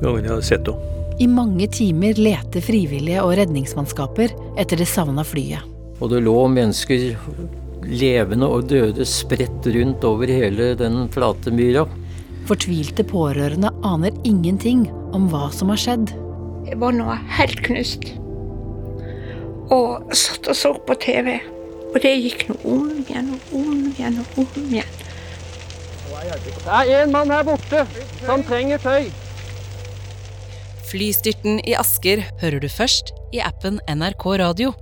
gangen 0.00 0.24
jeg 0.24 0.32
hadde 0.32 0.48
sett 0.48 0.66
henne. 0.70 0.90
I 1.22 1.28
mange 1.30 1.68
timer 1.70 2.18
leter 2.18 2.64
frivillige 2.64 3.22
og 3.22 3.36
redningsmannskaper 3.38 4.34
etter 4.58 4.80
det 4.80 4.88
savna 4.90 5.22
flyet. 5.22 5.73
Og 6.02 6.10
det 6.10 6.22
lå 6.24 6.36
mennesker, 6.50 7.14
levende 7.84 8.48
og 8.50 8.66
døde, 8.70 9.06
spredt 9.06 9.68
rundt 9.76 10.04
over 10.08 10.30
hele 10.30 10.72
den 10.78 11.04
flate 11.14 11.52
myra. 11.54 11.86
Fortvilte 12.48 13.04
pårørende 13.08 13.70
aner 13.86 14.12
ingenting 14.26 14.88
om 15.16 15.30
hva 15.32 15.48
som 15.54 15.70
har 15.72 15.80
skjedd. 15.80 16.12
Jeg 16.68 16.80
var 16.80 16.96
nå 16.96 17.08
helt 17.38 17.62
knust. 17.64 18.10
Og 19.72 20.12
satt 20.16 20.50
og 20.50 20.58
så 20.58 20.74
på 20.86 20.96
TV. 21.00 21.38
Og 21.94 22.00
det 22.02 22.14
gikk 22.18 22.48
nå 22.50 22.58
om 22.68 22.88
igjen 22.98 23.30
og 23.36 23.58
om 23.60 23.84
igjen 23.92 24.20
og 24.20 24.40
om 24.42 24.62
igjen. 24.66 25.00
Det 26.24 26.72
er 26.72 27.04
en 27.04 27.12
mann 27.12 27.30
her 27.30 27.44
borte 27.46 27.84
som 28.24 28.42
trenger 28.48 28.80
tøy. 28.82 29.10
Flystyrten 30.88 31.60
i 31.66 31.74
Asker 31.78 32.22
hører 32.42 32.62
du 32.62 32.68
først 32.70 33.12
i 33.34 33.42
appen 33.42 33.80
NRK 33.90 34.26
Radio. 34.40 34.74